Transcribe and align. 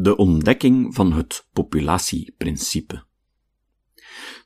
De 0.00 0.16
ontdekking 0.16 0.94
van 0.94 1.12
het 1.12 1.46
populatieprincipe. 1.52 3.04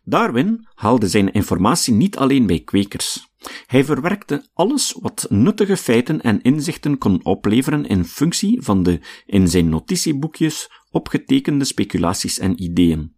Darwin 0.04 0.68
haalde 0.74 1.08
zijn 1.08 1.32
informatie 1.32 1.94
niet 1.94 2.16
alleen 2.16 2.46
bij 2.46 2.60
kwekers. 2.60 3.32
Hij 3.66 3.84
verwerkte 3.84 4.48
alles 4.54 4.96
wat 5.00 5.26
nuttige 5.28 5.76
feiten 5.76 6.20
en 6.20 6.42
inzichten 6.42 6.98
kon 6.98 7.24
opleveren 7.24 7.86
in 7.86 8.04
functie 8.04 8.62
van 8.62 8.82
de 8.82 9.00
in 9.26 9.48
zijn 9.48 9.68
notitieboekjes 9.68 10.70
opgetekende 10.90 11.64
speculaties 11.64 12.38
en 12.38 12.62
ideeën. 12.62 13.16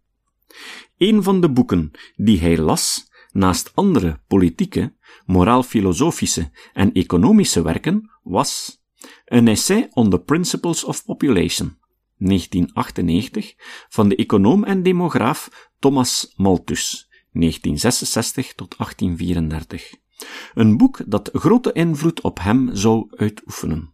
Een 0.97 1.23
van 1.23 1.41
de 1.41 1.51
boeken 1.51 1.91
die 2.15 2.39
hij 2.39 2.57
las, 2.57 3.11
naast 3.31 3.71
andere 3.75 4.21
politieke, 4.27 4.95
moraal-filosofische 5.25 6.51
en 6.73 6.91
economische 6.91 7.61
werken, 7.61 8.11
was 8.23 8.81
een 9.25 9.47
essay 9.47 9.87
on 9.91 10.09
the 10.09 10.19
Principles 10.19 10.83
of 10.83 11.05
Population, 11.05 11.77
1998, 12.17 13.53
van 13.89 14.09
de 14.09 14.15
econoom 14.15 14.63
en 14.63 14.83
demograaf 14.83 15.69
Thomas 15.79 16.33
Malthus, 16.35 17.09
1966 17.31 18.53
tot 18.53 18.77
1834. 18.77 19.93
Een 20.53 20.77
boek 20.77 21.01
dat 21.05 21.29
grote 21.33 21.71
invloed 21.71 22.21
op 22.21 22.39
hem 22.39 22.69
zou 22.73 23.07
uitoefenen. 23.09 23.93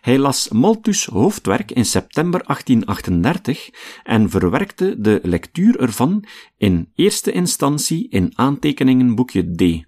Hij 0.00 0.18
las 0.18 0.48
Malthus' 0.48 1.06
hoofdwerk 1.06 1.70
in 1.70 1.84
september 1.84 2.42
1838 2.46 3.70
en 4.02 4.30
verwerkte 4.30 5.00
de 5.00 5.20
lectuur 5.22 5.80
ervan 5.80 6.24
in 6.56 6.90
eerste 6.94 7.32
instantie 7.32 8.08
in 8.08 8.32
aantekeningenboekje 8.34 9.54
D. 9.54 9.84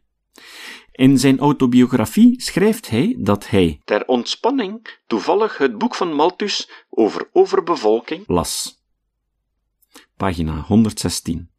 In 0.98 1.18
zijn 1.18 1.38
autobiografie 1.38 2.42
schrijft 2.42 2.88
hij 2.88 3.16
dat 3.18 3.48
hij 3.48 3.80
ter 3.84 4.06
ontspanning 4.06 4.98
toevallig 5.06 5.58
het 5.58 5.78
boek 5.78 5.94
van 5.94 6.12
Malthus 6.12 6.70
over 6.88 7.28
overbevolking 7.32 8.24
las. 8.26 8.82
Pagina 10.16 10.60
116. 10.60 11.50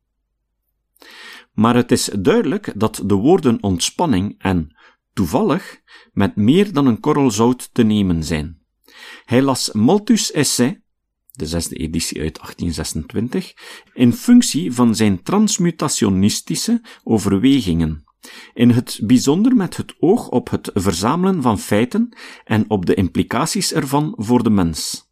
Maar 1.53 1.75
het 1.75 1.91
is 1.91 2.09
duidelijk 2.19 2.73
dat 2.75 3.03
de 3.05 3.13
woorden 3.13 3.63
ontspanning 3.63 4.35
en 4.37 4.77
toevallig 5.13 5.81
met 6.11 6.35
meer 6.35 6.73
dan 6.73 6.85
een 6.85 6.99
korrel 6.99 7.31
zout 7.31 7.73
te 7.73 7.83
nemen 7.83 8.23
zijn. 8.23 8.61
Hij 9.25 9.41
las 9.41 9.71
Malthus' 9.71 10.31
essay, 10.31 10.81
de 11.31 11.45
zesde 11.45 11.75
editie 11.75 12.21
uit 12.21 12.35
1826, 12.35 13.53
in 13.93 14.13
functie 14.13 14.73
van 14.73 14.95
zijn 14.95 15.23
transmutationistische 15.23 16.81
overwegingen, 17.03 18.07
in 18.53 18.69
het 18.69 18.99
bijzonder 19.03 19.55
met 19.55 19.77
het 19.77 19.95
oog 19.99 20.29
op 20.29 20.49
het 20.49 20.71
verzamelen 20.73 21.41
van 21.41 21.59
feiten 21.59 22.17
en 22.45 22.65
op 22.67 22.85
de 22.85 22.93
implicaties 22.93 23.73
ervan 23.73 24.13
voor 24.17 24.43
de 24.43 24.49
mens. 24.49 25.07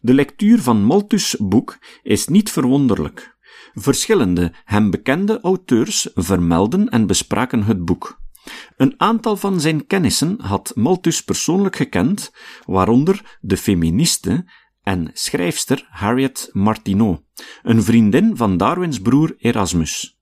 De 0.00 0.14
lectuur 0.14 0.62
van 0.62 0.84
Malthus' 0.84 1.36
boek 1.38 1.78
is 2.02 2.26
niet 2.26 2.50
verwonderlijk. 2.50 3.36
Verschillende 3.74 4.52
hem 4.64 4.90
bekende 4.90 5.40
auteurs 5.40 6.08
vermelden 6.14 6.88
en 6.88 7.06
bespraken 7.06 7.62
het 7.62 7.84
boek. 7.84 8.22
Een 8.76 8.94
aantal 8.96 9.36
van 9.36 9.60
zijn 9.60 9.86
kennissen 9.86 10.40
had 10.40 10.72
Malthus 10.74 11.24
persoonlijk 11.24 11.76
gekend, 11.76 12.32
waaronder 12.64 13.38
de 13.40 13.56
feministe 13.56 14.44
en 14.82 15.10
schrijfster 15.12 15.86
Harriet 15.90 16.50
Martineau, 16.52 17.18
een 17.62 17.82
vriendin 17.82 18.36
van 18.36 18.56
Darwins 18.56 19.00
broer 19.00 19.34
Erasmus. 19.38 20.13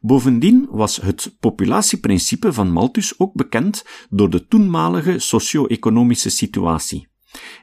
Bovendien 0.00 0.66
was 0.70 0.96
het 0.96 1.36
populatieprincipe 1.40 2.52
van 2.52 2.72
Malthus 2.72 3.18
ook 3.18 3.34
bekend 3.34 3.84
door 4.10 4.30
de 4.30 4.46
toenmalige 4.46 5.18
socio-economische 5.18 6.30
situatie. 6.30 7.08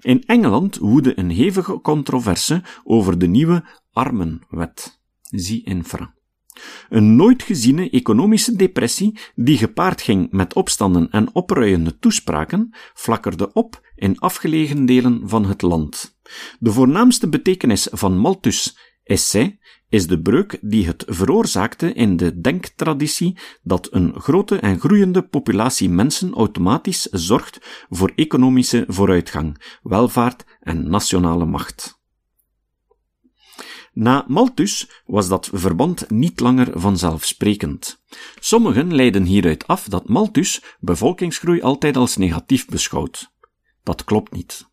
In 0.01 0.23
Engeland 0.25 0.77
woedde 0.77 1.19
een 1.19 1.29
hevige 1.29 1.81
controverse 1.81 2.63
over 2.83 3.17
de 3.17 3.27
nieuwe 3.27 3.63
armenwet. 3.91 4.99
Zie 5.21 5.63
infra. 5.65 6.15
Een 6.89 7.15
nooit 7.15 7.43
geziene 7.43 7.89
economische 7.89 8.55
depressie, 8.55 9.19
die 9.35 9.57
gepaard 9.57 10.01
ging 10.01 10.31
met 10.31 10.53
opstanden 10.53 11.09
en 11.09 11.35
opruiende 11.35 11.97
toespraken, 11.97 12.75
flakkerde 12.93 13.53
op 13.53 13.91
in 13.95 14.19
afgelegen 14.19 14.85
delen 14.85 15.29
van 15.29 15.45
het 15.45 15.61
land. 15.61 16.17
De 16.59 16.71
voornaamste 16.71 17.29
betekenis 17.29 17.87
van 17.91 18.17
Malthus' 18.17 18.77
essay 19.03 19.59
is 19.89 20.07
de 20.07 20.21
breuk 20.21 20.57
die 20.61 20.85
het 20.85 21.03
veroorzaakte 21.07 21.93
in 21.93 22.17
de 22.17 22.41
denktraditie 22.41 23.37
dat 23.63 23.87
een 23.91 24.19
grote 24.19 24.59
en 24.59 24.79
groeiende 24.79 25.21
populatie 25.21 25.89
mensen 25.89 26.33
automatisch 26.33 27.01
zorgt 27.01 27.85
voor 27.89 28.11
economische 28.15 28.85
vooruitgang, 28.87 29.77
welvaart 29.81 30.45
en 30.59 30.89
nationale 30.89 31.45
macht. 31.45 31.97
Na 33.93 34.25
Malthus 34.27 34.89
was 35.05 35.27
dat 35.27 35.49
verband 35.53 36.09
niet 36.09 36.39
langer 36.39 36.79
vanzelfsprekend. 36.79 38.03
Sommigen 38.39 38.95
leiden 38.95 39.23
hieruit 39.23 39.67
af 39.67 39.87
dat 39.87 40.09
Malthus 40.09 40.63
bevolkingsgroei 40.79 41.61
altijd 41.61 41.97
als 41.97 42.17
negatief 42.17 42.65
beschouwt. 42.65 43.31
Dat 43.83 44.03
klopt 44.03 44.31
niet. 44.31 44.69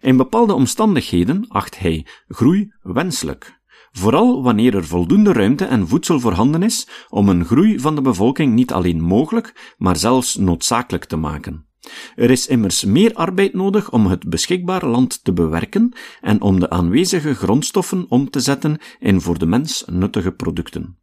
In 0.00 0.16
bepaalde 0.16 0.54
omstandigheden 0.54 1.48
acht 1.48 1.78
hij 1.78 2.06
groei 2.28 2.72
wenselijk, 2.82 3.60
vooral 3.92 4.42
wanneer 4.42 4.74
er 4.74 4.86
voldoende 4.86 5.32
ruimte 5.32 5.64
en 5.64 5.88
voedsel 5.88 6.20
voorhanden 6.20 6.62
is 6.62 6.88
om 7.08 7.28
een 7.28 7.44
groei 7.44 7.80
van 7.80 7.94
de 7.94 8.02
bevolking 8.02 8.54
niet 8.54 8.72
alleen 8.72 9.00
mogelijk, 9.00 9.74
maar 9.78 9.96
zelfs 9.96 10.36
noodzakelijk 10.36 11.04
te 11.04 11.16
maken. 11.16 11.66
Er 12.14 12.30
is 12.30 12.46
immers 12.46 12.84
meer 12.84 13.14
arbeid 13.14 13.54
nodig 13.54 13.90
om 13.90 14.06
het 14.06 14.28
beschikbare 14.28 14.86
land 14.86 15.24
te 15.24 15.32
bewerken 15.32 15.92
en 16.20 16.40
om 16.40 16.60
de 16.60 16.70
aanwezige 16.70 17.34
grondstoffen 17.34 18.06
om 18.08 18.30
te 18.30 18.40
zetten 18.40 18.78
in 18.98 19.20
voor 19.20 19.38
de 19.38 19.46
mens 19.46 19.84
nuttige 19.86 20.32
producten. 20.32 20.96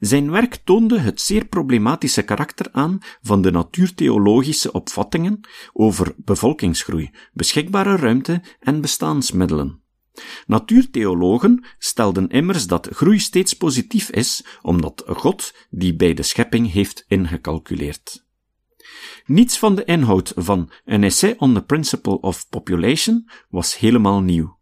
Zijn 0.00 0.30
werk 0.30 0.54
toonde 0.64 0.98
het 0.98 1.20
zeer 1.20 1.44
problematische 1.44 2.22
karakter 2.22 2.66
aan 2.72 2.98
van 3.22 3.42
de 3.42 3.50
natuurtheologische 3.50 4.72
opvattingen 4.72 5.40
over 5.72 6.14
bevolkingsgroei, 6.16 7.10
beschikbare 7.32 7.96
ruimte 7.96 8.42
en 8.60 8.80
bestaansmiddelen. 8.80 9.80
Natuurtheologen 10.46 11.64
stelden 11.78 12.28
immers 12.28 12.66
dat 12.66 12.88
groei 12.92 13.18
steeds 13.18 13.54
positief 13.54 14.10
is, 14.10 14.44
omdat 14.62 15.02
God 15.06 15.54
die 15.70 15.96
bij 15.96 16.14
de 16.14 16.22
schepping 16.22 16.72
heeft 16.72 17.04
ingecalculeerd. 17.08 18.24
Niets 19.26 19.58
van 19.58 19.74
de 19.74 19.84
inhoud 19.84 20.32
van 20.36 20.70
een 20.84 21.04
essay 21.04 21.34
on 21.38 21.54
the 21.54 21.62
principle 21.62 22.20
of 22.20 22.48
population 22.48 23.28
was 23.48 23.78
helemaal 23.78 24.20
nieuw. 24.20 24.58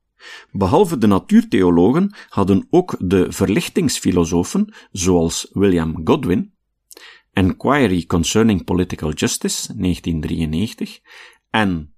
Behalve 0.52 0.98
de 0.98 1.06
natuurtheologen 1.06 2.14
hadden 2.28 2.66
ook 2.70 2.96
de 2.98 3.32
verlichtingsfilosofen, 3.32 4.74
zoals 4.90 5.48
William 5.52 6.00
Godwin, 6.04 6.52
Enquiry 7.32 8.06
Concerning 8.06 8.64
Political 8.64 9.12
Justice, 9.12 9.74
1993, 9.76 11.00
en 11.50 11.94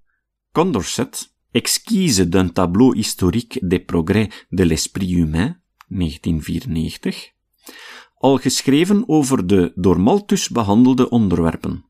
Condorcet, 0.51 1.35
Exquise 1.57 2.29
d'un 2.29 2.49
tableau 2.49 2.93
historique 2.93 3.59
des 3.63 3.79
progrès 3.79 4.29
de 4.51 4.63
l'esprit 4.63 5.09
humain, 5.09 5.55
1994, 5.87 7.33
al 8.19 8.37
geschreven 8.37 9.03
over 9.07 9.47
de 9.47 9.71
door 9.75 9.99
Malthus 9.99 10.49
behandelde 10.49 11.09
onderwerpen. 11.09 11.85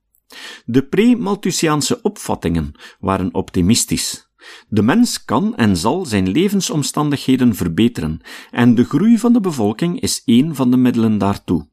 De 0.66 0.84
pre-Malthusiaanse 0.84 2.02
opvattingen 2.02 2.72
waren 3.00 3.34
optimistisch. 3.34 4.32
De 4.70 4.82
mens 4.82 5.26
kan 5.26 5.56
en 5.56 5.78
zal 5.78 6.06
zijn 6.06 6.30
levensomstandigheden 6.30 7.56
verbeteren, 7.56 8.22
en 8.52 8.76
de 8.76 8.84
groei 8.84 9.18
van 9.18 9.34
de 9.34 9.40
bevolking 9.40 10.02
is 10.02 10.22
één 10.26 10.56
van 10.56 10.72
de 10.72 10.78
middelen 10.78 11.18
daartoe. 11.18 11.70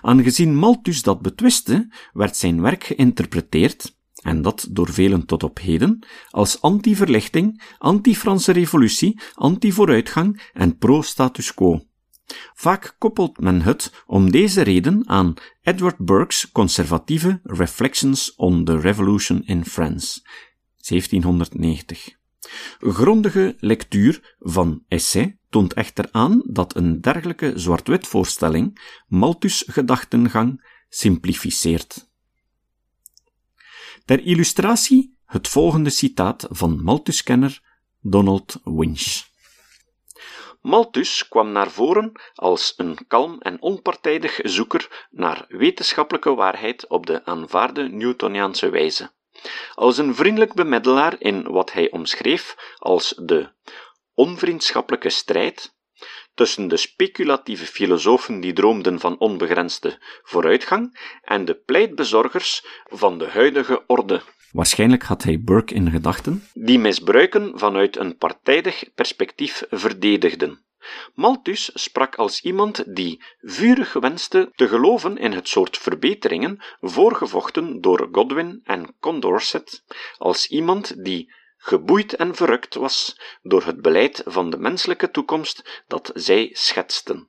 Aangezien 0.00 0.56
Malthus 0.56 1.02
dat 1.02 1.22
betwiste, 1.22 1.92
werd 2.12 2.36
zijn 2.36 2.60
werk 2.60 2.84
geïnterpreteerd, 2.84 3.97
en 4.22 4.42
dat 4.42 4.66
door 4.70 4.92
velen 4.92 5.26
tot 5.26 5.42
op 5.42 5.58
heden, 5.58 6.06
als 6.30 6.60
anti-verlichting, 6.60 7.62
anti-Franse 7.78 8.52
revolutie, 8.52 9.20
anti-vooruitgang 9.34 10.50
en 10.52 10.76
pro-status 10.76 11.54
quo. 11.54 11.80
Vaak 12.54 12.94
koppelt 12.98 13.40
men 13.40 13.62
het 13.62 13.92
om 14.06 14.30
deze 14.30 14.62
reden 14.62 15.08
aan 15.08 15.34
Edward 15.62 15.98
Burke's 15.98 16.52
conservatieve 16.52 17.40
Reflections 17.42 18.34
on 18.34 18.64
the 18.64 18.78
Revolution 18.78 19.42
in 19.44 19.64
France, 19.64 20.20
1790. 20.76 22.16
Grondige 22.78 23.56
lectuur 23.58 24.36
van 24.38 24.84
essay 24.88 25.38
toont 25.48 25.74
echter 25.74 26.08
aan 26.10 26.42
dat 26.44 26.76
een 26.76 27.00
dergelijke 27.00 27.52
zwart-wit 27.54 28.06
voorstelling 28.06 28.80
Malthus' 29.06 29.64
gedachtengang 29.66 30.64
simplificeert. 30.88 32.07
Ter 34.08 34.24
illustratie 34.24 35.18
het 35.24 35.48
volgende 35.48 35.90
citaat 35.90 36.46
van 36.50 36.82
Malthus-kenner 36.82 37.60
Donald 38.00 38.60
Winch. 38.64 39.26
Malthus 40.60 41.28
kwam 41.28 41.52
naar 41.52 41.70
voren 41.70 42.12
als 42.34 42.74
een 42.76 42.98
kalm 43.08 43.40
en 43.40 43.62
onpartijdig 43.62 44.40
zoeker 44.42 45.08
naar 45.10 45.44
wetenschappelijke 45.48 46.34
waarheid 46.34 46.88
op 46.88 47.06
de 47.06 47.24
aanvaarde 47.24 47.88
Newtoniaanse 47.88 48.70
wijze, 48.70 49.10
als 49.74 49.98
een 49.98 50.14
vriendelijk 50.14 50.54
bemiddelaar 50.54 51.20
in 51.20 51.42
wat 51.42 51.72
hij 51.72 51.90
omschreef 51.90 52.56
als 52.78 53.14
de 53.22 53.52
onvriendschappelijke 54.14 55.10
strijd 55.10 55.76
tussen 56.38 56.68
de 56.68 56.76
speculatieve 56.76 57.66
filosofen 57.66 58.40
die 58.40 58.52
droomden 58.52 59.00
van 59.00 59.18
onbegrensde 59.18 59.98
vooruitgang 60.22 60.98
en 61.22 61.44
de 61.44 61.54
pleitbezorgers 61.54 62.64
van 62.84 63.18
de 63.18 63.26
huidige 63.26 63.82
orde. 63.86 64.22
Waarschijnlijk 64.52 65.02
had 65.02 65.22
hij 65.22 65.40
Burke 65.40 65.74
in 65.74 65.90
gedachten. 65.90 66.48
Die 66.54 66.78
misbruiken 66.78 67.58
vanuit 67.58 67.96
een 67.96 68.16
partijdig 68.16 68.84
perspectief 68.94 69.62
verdedigden. 69.70 70.66
Malthus 71.14 71.70
sprak 71.74 72.14
als 72.14 72.40
iemand 72.40 72.96
die 72.96 73.22
vurig 73.40 73.92
wenste 73.92 74.50
te 74.54 74.68
geloven 74.68 75.16
in 75.16 75.32
het 75.32 75.48
soort 75.48 75.78
verbeteringen 75.78 76.62
voorgevochten 76.80 77.80
door 77.80 78.08
Godwin 78.12 78.60
en 78.64 78.94
Condorcet, 79.00 79.84
als 80.18 80.46
iemand 80.46 81.04
die 81.04 81.32
geboeid 81.58 82.16
en 82.16 82.34
verrukt 82.34 82.74
was 82.74 83.20
door 83.42 83.64
het 83.64 83.82
beleid 83.82 84.22
van 84.24 84.50
de 84.50 84.58
menselijke 84.58 85.10
toekomst 85.10 85.82
dat 85.86 86.10
zij 86.14 86.50
schetsten. 86.52 87.28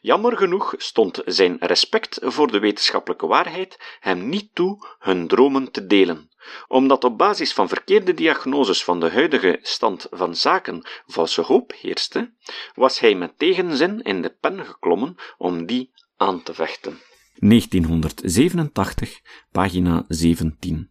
Jammer 0.00 0.36
genoeg 0.36 0.74
stond 0.76 1.22
zijn 1.24 1.56
respect 1.60 2.18
voor 2.22 2.50
de 2.50 2.58
wetenschappelijke 2.58 3.26
waarheid 3.26 3.96
hem 4.00 4.28
niet 4.28 4.54
toe 4.54 4.96
hun 4.98 5.28
dromen 5.28 5.70
te 5.70 5.86
delen. 5.86 6.28
Omdat 6.68 7.04
op 7.04 7.18
basis 7.18 7.52
van 7.52 7.68
verkeerde 7.68 8.14
diagnoses 8.14 8.84
van 8.84 9.00
de 9.00 9.10
huidige 9.10 9.58
stand 9.62 10.06
van 10.10 10.36
zaken 10.36 10.86
valse 11.06 11.40
hoop 11.40 11.72
heerste, 11.80 12.32
was 12.74 13.00
hij 13.00 13.14
met 13.14 13.38
tegenzin 13.38 14.02
in 14.02 14.22
de 14.22 14.36
pen 14.40 14.66
geklommen 14.66 15.16
om 15.38 15.66
die 15.66 15.90
aan 16.16 16.42
te 16.42 16.54
vechten. 16.54 16.98
1987, 17.34 19.20
pagina 19.52 20.04
17. 20.08 20.90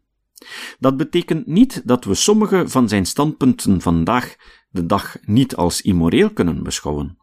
Dat 0.79 0.97
betekent 0.97 1.45
niet 1.45 1.81
dat 1.85 2.03
we 2.03 2.13
sommige 2.13 2.67
van 2.67 2.89
zijn 2.89 3.05
standpunten 3.05 3.81
vandaag 3.81 4.35
de 4.69 4.85
dag 4.85 5.17
niet 5.21 5.55
als 5.55 5.81
immoreel 5.81 6.33
kunnen 6.33 6.63
beschouwen. 6.63 7.17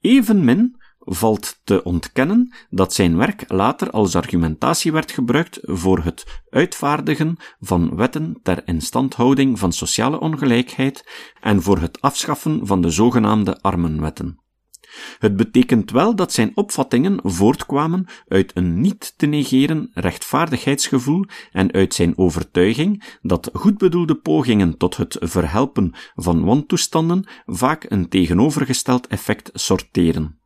Evenmin 0.00 0.80
valt 0.98 1.60
te 1.64 1.84
ontkennen 1.84 2.54
dat 2.70 2.94
zijn 2.94 3.16
werk 3.16 3.44
later 3.48 3.90
als 3.90 4.16
argumentatie 4.16 4.92
werd 4.92 5.10
gebruikt 5.10 5.58
voor 5.62 5.98
het 5.98 6.42
uitvaardigen 6.50 7.36
van 7.60 7.96
wetten 7.96 8.40
ter 8.42 8.62
instandhouding 8.66 9.58
van 9.58 9.72
sociale 9.72 10.20
ongelijkheid 10.20 11.10
en 11.40 11.62
voor 11.62 11.78
het 11.78 12.00
afschaffen 12.00 12.66
van 12.66 12.82
de 12.82 12.90
zogenaamde 12.90 13.60
armenwetten. 13.60 14.41
Het 15.18 15.36
betekent 15.36 15.90
wel 15.90 16.14
dat 16.14 16.32
zijn 16.32 16.52
opvattingen 16.54 17.20
voortkwamen 17.22 18.06
uit 18.28 18.50
een 18.54 18.80
niet 18.80 19.14
te 19.16 19.26
negeren 19.26 19.90
rechtvaardigheidsgevoel 19.94 21.24
en 21.52 21.72
uit 21.72 21.94
zijn 21.94 22.18
overtuiging 22.18 23.18
dat 23.22 23.50
goedbedoelde 23.52 24.14
pogingen 24.14 24.76
tot 24.76 24.96
het 24.96 25.16
verhelpen 25.20 25.94
van 26.14 26.44
wantoestanden 26.44 27.28
vaak 27.46 27.84
een 27.88 28.08
tegenovergesteld 28.08 29.06
effect 29.06 29.50
sorteren. 29.54 30.40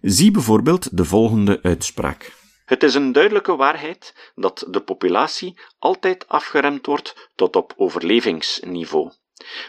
Zie 0.00 0.30
bijvoorbeeld 0.30 0.96
de 0.96 1.04
volgende 1.04 1.62
uitspraak. 1.62 2.32
Het 2.64 2.82
is 2.82 2.94
een 2.94 3.12
duidelijke 3.12 3.56
waarheid 3.56 4.32
dat 4.34 4.66
de 4.70 4.80
populatie 4.80 5.60
altijd 5.78 6.28
afgeremd 6.28 6.86
wordt 6.86 7.30
tot 7.34 7.56
op 7.56 7.72
overlevingsniveau. 7.76 9.12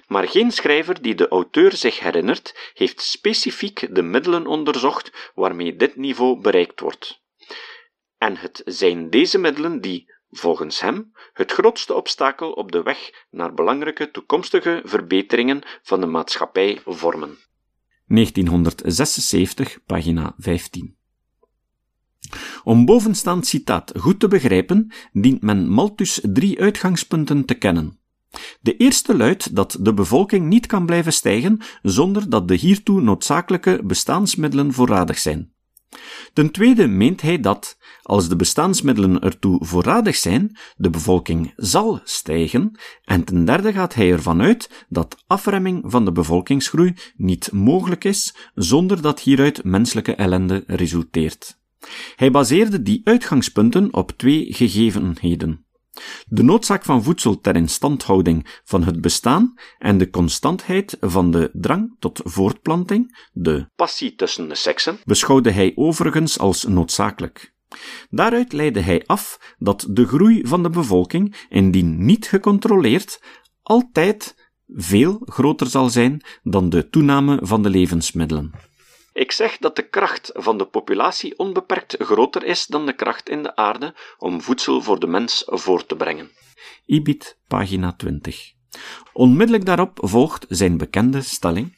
Maar 0.08 0.28
geen 0.28 0.52
schrijver 0.52 1.02
die 1.02 1.16
de 1.16 1.28
auteur 1.28 1.76
zich 1.76 2.00
herinnert, 2.00 2.72
heeft 2.74 3.02
specifiek 3.02 3.96
de 3.96 4.02
middelen 4.02 4.48
onderzocht 4.48 5.32
waarmee 5.36 5.76
dit 5.76 5.96
niveau 5.96 6.42
bereikt 6.42 6.80
wordt. 6.80 7.22
En 8.18 8.38
het 8.38 8.62
zijn 8.66 9.10
deze 9.10 9.38
middelen 9.38 9.82
die, 9.82 10.14
volgens 10.30 10.80
hem, 10.80 11.12
het 11.34 11.52
grootste 11.52 11.94
obstakel 11.94 12.52
op 12.52 12.72
de 12.72 12.84
weg 12.84 13.26
naar 13.30 13.54
belangrijke 13.54 14.12
toekomstige 14.12 14.82
verbeteringen 14.84 15.62
van 15.82 16.00
de 16.00 16.06
maatschappij 16.06 16.82
vormen. 16.86 17.38
1976, 18.06 19.78
pagina 19.86 20.34
15. 20.38 20.96
Om 22.64 22.86
bovenstaand 22.86 23.48
citaat 23.48 23.92
goed 24.00 24.20
te 24.20 24.28
begrijpen, 24.28 24.92
dient 25.12 25.42
men 25.42 25.70
Malthus 25.70 26.20
drie 26.24 26.62
uitgangspunten 26.62 27.46
te 27.46 27.54
kennen. 27.54 27.97
De 28.62 28.78
eerste 28.78 29.18
luidt 29.18 29.56
dat 29.56 29.78
de 29.82 29.94
bevolking 29.94 30.48
niet 30.48 30.66
kan 30.66 30.86
blijven 30.86 31.14
stijgen 31.14 31.60
zonder 31.82 32.30
dat 32.30 32.48
de 32.48 32.56
hiertoe 32.56 33.02
noodzakelijke 33.02 33.82
bestaansmiddelen 33.84 34.74
voorradig 34.74 35.18
zijn. 35.18 35.56
Ten 36.34 36.52
tweede 36.52 36.88
meent 36.88 37.22
hij 37.22 37.40
dat, 37.40 37.78
als 38.02 38.30
de 38.30 38.36
bestaansmiddelen 38.36 39.20
ertoe 39.20 39.66
voorradig 39.66 40.16
zijn, 40.16 40.58
de 40.76 40.90
bevolking 40.90 41.54
zal 41.56 42.00
stijgen, 42.04 42.80
en 43.04 43.24
ten 43.24 43.46
derde 43.46 43.74
gaat 43.74 43.94
hij 43.94 44.12
ervan 44.12 44.42
uit 44.42 44.86
dat 44.90 45.24
afremming 45.28 45.84
van 45.86 46.06
de 46.06 46.12
bevolkingsgroei 46.12 46.94
niet 47.16 47.52
mogelijk 47.52 48.04
is 48.04 48.36
zonder 48.56 49.02
dat 49.02 49.20
hieruit 49.20 49.64
menselijke 49.64 50.16
ellende 50.16 50.64
resulteert. 50.68 51.60
Hij 52.16 52.32
baseerde 52.32 52.82
die 52.82 53.02
uitgangspunten 53.04 53.94
op 53.94 54.12
twee 54.12 54.54
gegevenheden. 54.54 55.67
De 56.28 56.44
noodzaak 56.44 56.86
van 56.86 57.04
voedsel 57.04 57.42
ter 57.42 57.56
instandhouding 57.56 58.60
van 58.64 58.84
het 58.84 59.02
bestaan 59.02 59.54
en 59.78 59.98
de 59.98 60.10
constantheid 60.10 60.98
van 61.00 61.32
de 61.32 61.50
drang 61.54 61.96
tot 62.00 62.22
voortplanting, 62.24 63.28
de 63.34 63.70
passie 63.76 64.16
tussen 64.16 64.50
de 64.50 64.56
seksen, 64.56 65.00
beschouwde 65.04 65.52
hij 65.52 65.72
overigens 65.76 66.40
als 66.40 66.64
noodzakelijk. 66.64 67.56
Daaruit 68.10 68.54
leidde 68.54 68.80
hij 68.80 69.04
af 69.06 69.56
dat 69.58 69.88
de 69.90 70.08
groei 70.08 70.48
van 70.48 70.64
de 70.64 70.70
bevolking, 70.70 71.36
indien 71.50 72.06
niet 72.06 72.28
gecontroleerd, 72.28 73.22
altijd 73.62 74.50
veel 74.68 75.22
groter 75.26 75.68
zal 75.68 75.90
zijn 75.90 76.22
dan 76.44 76.70
de 76.70 76.90
toename 76.90 77.40
van 77.42 77.64
de 77.64 77.70
levensmiddelen. 77.70 78.52
Ik 79.18 79.32
zeg 79.32 79.58
dat 79.58 79.76
de 79.76 79.90
kracht 79.90 80.32
van 80.34 80.58
de 80.58 80.66
populatie 80.66 81.38
onbeperkt 81.40 81.96
groter 82.00 82.44
is 82.44 82.66
dan 82.66 82.86
de 82.86 82.94
kracht 82.94 83.30
in 83.30 83.44
de 83.44 83.56
aarde 83.56 83.96
om 84.18 84.42
voedsel 84.42 84.82
voor 84.82 85.00
de 85.00 85.08
mens 85.08 85.44
voor 85.46 85.86
te 85.86 85.96
brengen. 85.96 86.32
Ibid, 86.86 87.38
pagina 87.48 87.94
20. 87.94 88.54
Onmiddellijk 89.14 89.66
daarop 89.66 90.00
volgt 90.02 90.46
zijn 90.50 90.78
bekende 90.78 91.22
stelling. 91.22 91.78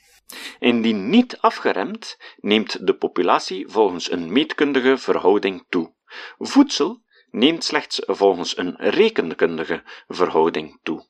Indien 0.60 1.10
niet 1.10 1.38
afgeremd, 1.38 2.18
neemt 2.38 2.88
de 2.88 2.94
populatie 2.94 3.68
volgens 3.68 4.12
een 4.12 4.32
meetkundige 4.32 4.98
verhouding 4.98 5.66
toe. 5.70 5.94
Voedsel 6.38 7.02
neemt 7.32 7.64
slechts 7.64 8.02
volgens 8.06 8.58
een 8.58 8.76
rekenkundige 8.78 9.84
verhouding 10.08 10.80
toe. 10.84 11.08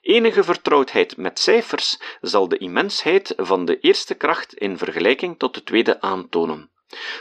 Enige 0.00 0.44
vertrouwdheid 0.44 1.16
met 1.16 1.38
cijfers 1.38 2.00
zal 2.20 2.48
de 2.48 2.58
immensheid 2.58 3.32
van 3.36 3.64
de 3.64 3.80
eerste 3.80 4.14
kracht 4.14 4.54
in 4.54 4.78
vergelijking 4.78 5.38
tot 5.38 5.54
de 5.54 5.62
tweede 5.62 6.00
aantonen. 6.00 6.70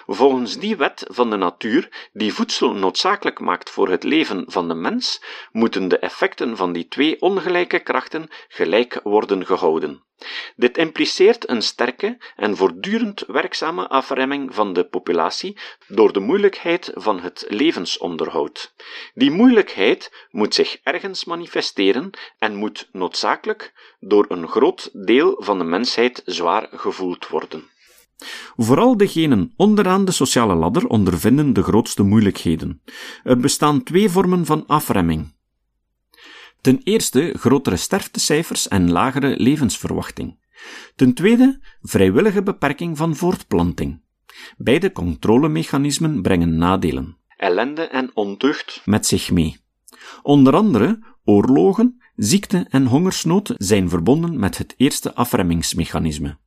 Volgens 0.05 0.57
die 0.57 0.75
wet 0.75 1.05
van 1.07 1.29
de 1.29 1.35
natuur, 1.35 2.09
die 2.13 2.33
voedsel 2.33 2.73
noodzakelijk 2.73 3.39
maakt 3.39 3.69
voor 3.69 3.89
het 3.89 4.03
leven 4.03 4.43
van 4.47 4.67
de 4.67 4.73
mens, 4.73 5.23
moeten 5.51 5.87
de 5.87 5.97
effecten 5.97 6.57
van 6.57 6.73
die 6.73 6.87
twee 6.87 7.21
ongelijke 7.21 7.79
krachten 7.79 8.27
gelijk 8.47 8.99
worden 9.03 9.45
gehouden. 9.45 10.03
Dit 10.55 10.77
impliceert 10.77 11.49
een 11.49 11.61
sterke 11.61 12.17
en 12.35 12.57
voortdurend 12.57 13.23
werkzame 13.27 13.87
afremming 13.87 14.55
van 14.55 14.73
de 14.73 14.85
populatie 14.85 15.57
door 15.87 16.13
de 16.13 16.19
moeilijkheid 16.19 16.91
van 16.93 17.19
het 17.19 17.45
levensonderhoud. 17.47 18.73
Die 19.13 19.31
moeilijkheid 19.31 20.27
moet 20.29 20.55
zich 20.55 20.79
ergens 20.83 21.25
manifesteren 21.25 22.09
en 22.37 22.55
moet 22.55 22.89
noodzakelijk 22.91 23.73
door 23.99 24.25
een 24.27 24.47
groot 24.47 24.89
deel 24.93 25.35
van 25.37 25.57
de 25.57 25.63
mensheid 25.63 26.21
zwaar 26.25 26.67
gevoeld 26.71 27.27
worden. 27.27 27.71
Vooral 28.57 28.97
degenen 28.97 29.53
onderaan 29.55 30.05
de 30.05 30.11
sociale 30.11 30.55
ladder 30.55 30.87
ondervinden 30.87 31.53
de 31.53 31.63
grootste 31.63 32.03
moeilijkheden. 32.03 32.81
Er 33.23 33.37
bestaan 33.37 33.83
twee 33.83 34.09
vormen 34.09 34.45
van 34.45 34.67
afremming. 34.67 35.33
Ten 36.61 36.81
eerste 36.83 37.33
grotere 37.37 37.77
sterftecijfers 37.77 38.67
en 38.67 38.91
lagere 38.91 39.35
levensverwachting. 39.37 40.39
Ten 40.95 41.13
tweede 41.13 41.59
vrijwillige 41.81 42.43
beperking 42.43 42.97
van 42.97 43.15
voortplanting. 43.15 44.01
Beide 44.57 44.91
controlemechanismen 44.91 46.21
brengen 46.21 46.57
nadelen. 46.57 47.17
Ellende 47.37 47.81
en 47.81 48.11
ontucht 48.13 48.81
met 48.85 49.05
zich 49.05 49.31
mee. 49.31 49.57
Onder 50.21 50.55
andere 50.55 50.99
oorlogen, 51.23 52.01
ziekte 52.15 52.65
en 52.69 52.85
hongersnood 52.85 53.53
zijn 53.57 53.89
verbonden 53.89 54.39
met 54.39 54.57
het 54.57 54.73
eerste 54.77 55.15
afremmingsmechanisme 55.15 56.37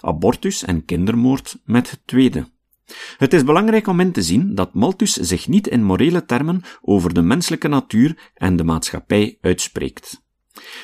abortus 0.00 0.64
en 0.64 0.84
kindermoord 0.84 1.58
met 1.64 1.90
het 1.90 2.00
tweede. 2.04 2.50
Het 3.16 3.32
is 3.32 3.44
belangrijk 3.44 3.86
om 3.86 4.00
in 4.00 4.12
te 4.12 4.22
zien 4.22 4.54
dat 4.54 4.74
Malthus 4.74 5.12
zich 5.12 5.48
niet 5.48 5.66
in 5.66 5.84
morele 5.84 6.24
termen 6.24 6.62
over 6.82 7.14
de 7.14 7.22
menselijke 7.22 7.68
natuur 7.68 8.30
en 8.34 8.56
de 8.56 8.64
maatschappij 8.64 9.38
uitspreekt. 9.40 10.26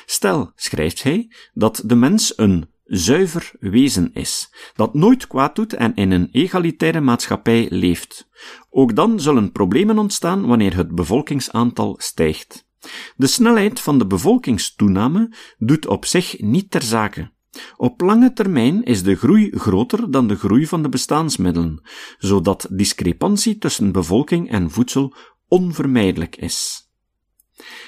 Stel, 0.05 0.51
schrijft 0.55 1.03
hij, 1.03 1.31
dat 1.53 1.83
de 1.85 1.95
mens 1.95 2.37
een 2.37 2.69
zuiver 2.85 3.51
wezen 3.59 4.13
is, 4.13 4.53
dat 4.75 4.93
nooit 4.93 5.27
kwaad 5.27 5.55
doet 5.55 5.73
en 5.73 5.95
in 5.95 6.11
een 6.11 6.29
egalitaire 6.31 7.01
maatschappij 7.01 7.67
leeft. 7.69 8.27
Ook 8.69 8.95
dan 8.95 9.19
zullen 9.19 9.51
problemen 9.51 9.97
ontstaan 9.97 10.45
wanneer 10.45 10.75
het 10.75 10.95
bevolkingsaantal 10.95 11.95
stijgt. 11.97 12.67
De 13.15 13.27
snelheid 13.27 13.79
van 13.79 13.97
de 13.97 14.07
bevolkingstoename 14.07 15.35
doet 15.57 15.87
op 15.87 16.05
zich 16.05 16.39
niet 16.39 16.71
ter 16.71 16.81
zake. 16.81 17.33
Op 17.77 18.01
lange 18.01 18.33
termijn 18.33 18.83
is 18.83 19.03
de 19.03 19.15
groei 19.15 19.51
groter 19.51 20.11
dan 20.11 20.27
de 20.27 20.35
groei 20.35 20.67
van 20.67 20.83
de 20.83 20.89
bestaansmiddelen, 20.89 21.81
zodat 22.17 22.67
discrepantie 22.71 23.57
tussen 23.57 23.91
bevolking 23.91 24.51
en 24.51 24.71
voedsel 24.71 25.13
onvermijdelijk 25.47 26.35
is. 26.35 26.89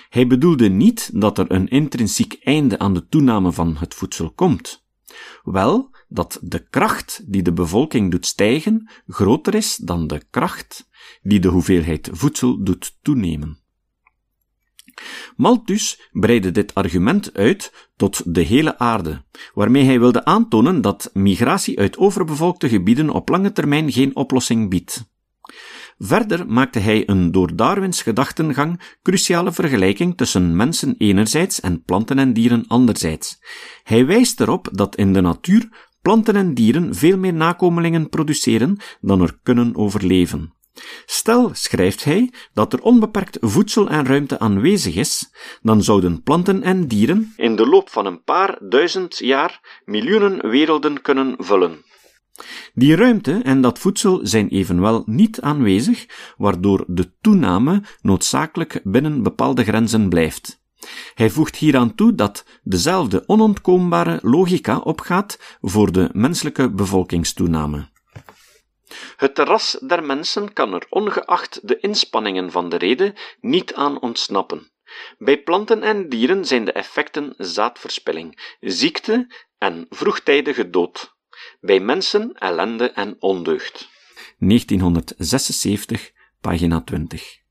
Hij 0.09 0.27
bedoelde 0.27 0.69
niet 0.69 1.09
dat 1.13 1.38
er 1.38 1.51
een 1.51 1.67
intrinsiek 1.67 2.33
einde 2.33 2.79
aan 2.79 2.93
de 2.93 3.07
toename 3.07 3.51
van 3.51 3.77
het 3.77 3.93
voedsel 3.93 4.31
komt. 4.31 4.86
Wel 5.43 5.95
dat 6.07 6.39
de 6.41 6.67
kracht 6.69 7.24
die 7.25 7.41
de 7.41 7.53
bevolking 7.53 8.12
doet 8.12 8.25
stijgen 8.25 8.89
groter 9.07 9.55
is 9.55 9.75
dan 9.75 10.07
de 10.07 10.21
kracht 10.29 10.89
die 11.21 11.39
de 11.39 11.47
hoeveelheid 11.47 12.09
voedsel 12.12 12.63
doet 12.63 12.97
toenemen. 13.01 13.59
Malthus 15.36 16.10
breidde 16.12 16.51
dit 16.51 16.74
argument 16.74 17.34
uit 17.34 17.89
tot 17.96 18.34
de 18.34 18.42
hele 18.42 18.80
aarde, 18.80 19.24
waarmee 19.54 19.84
hij 19.84 20.00
wilde 20.00 20.25
aantonen 20.25 20.82
dat 20.82 21.10
migratie 21.13 21.80
uit 21.80 21.98
overbevolkte 21.98 22.70
gebieden 22.70 23.10
op 23.10 23.30
lange 23.30 23.51
termijn 23.51 23.92
geen 23.92 24.16
oplossing 24.16 24.70
biedt. 24.70 25.16
Verder 25.98 26.48
maakte 26.48 26.80
hij 26.80 27.10
een 27.10 27.32
door 27.32 27.56
Darwins 27.56 28.01
gedachtengang 28.01 28.82
cruciale 29.01 29.51
vergelijking 29.51 30.18
tussen 30.18 30.56
mensen 30.56 30.96
enerzijds 30.98 31.60
en 31.60 31.84
planten 31.84 32.20
en 32.20 32.34
dieren 32.34 32.68
anderzijds. 32.68 33.39
Hij 33.84 34.06
wijst 34.06 34.39
erop 34.39 34.70
dat 34.72 34.96
in 34.96 35.13
de 35.13 35.22
natuur 35.22 35.70
planten 36.01 36.36
en 36.36 36.54
dieren 36.54 36.96
veel 36.96 37.18
meer 37.18 37.34
nakomelingen 37.34 38.10
produceren 38.10 38.77
dan 39.01 39.22
er 39.22 39.39
kunnen 39.44 39.75
overleven. 39.75 40.56
Stel, 41.05 41.50
schrijft 41.53 42.03
hij, 42.03 42.34
dat 42.53 42.74
er 42.74 42.81
onbeperkt 42.81 43.38
voedsel 43.41 43.89
en 43.89 44.05
ruimte 44.05 44.39
aanwezig 44.39 44.96
is, 44.96 45.31
dan 45.62 45.84
zouden 45.84 46.24
planten 46.24 46.63
en 46.63 46.88
dieren 46.88 47.34
in 47.36 47.55
de 47.55 47.67
loop 47.67 47.89
van 47.89 48.05
een 48.05 48.24
paar 48.24 48.57
duizend 48.60 49.17
jaar 49.17 49.81
miljoenen 49.86 50.50
werelden 50.50 51.01
kunnen 51.01 51.36
vullen. 51.38 51.86
Die 52.74 52.96
ruimte 52.96 53.39
en 53.43 53.62
dat 53.62 53.79
voedsel 53.79 54.19
zijn 54.24 54.48
evenwel 54.48 55.03
niet 55.05 55.41
aanwezig, 55.41 56.05
waardoor 56.38 56.84
de 56.88 57.12
toename 57.22 57.84
noodzakelijk 58.01 58.81
binnen 58.84 59.24
bepaalde 59.24 59.63
grenzen 59.63 60.10
blijft. 60.10 60.65
Hij 61.13 61.29
voegt 61.29 61.55
hieraan 61.55 61.96
toe 61.96 62.15
dat 62.15 62.46
dezelfde 62.63 63.24
onontkoombare 63.27 64.19
logica 64.22 64.77
opgaat 64.77 65.57
voor 65.62 65.91
de 65.91 66.10
menselijke 66.13 66.72
bevolkingstoename. 66.72 67.89
Het 69.15 69.36
terras 69.36 69.77
der 69.82 70.03
mensen 70.03 70.53
kan 70.53 70.74
er 70.74 70.86
ongeacht 70.89 71.67
de 71.67 71.79
inspanningen 71.79 72.51
van 72.51 72.70
de 72.70 72.77
rede 72.77 73.15
niet 73.41 73.74
aan 73.74 74.01
ontsnappen. 74.01 74.72
Bij 75.17 75.44
planten 75.44 75.84
en 75.84 76.10
dieren 76.10 76.46
zijn 76.46 76.65
de 76.65 76.72
effecten 76.72 77.34
zaadverspilling, 77.38 78.56
ziekte 78.60 79.27
en 79.58 79.86
vroegtijdige 79.89 80.70
dood. 80.70 81.15
Bij 81.60 81.79
mensen 81.79 82.34
ellende 82.34 82.91
en 82.91 83.15
ondeugd. 83.20 83.89
1976, 84.38 86.12
pagina 86.41 86.82
20. 86.82 87.46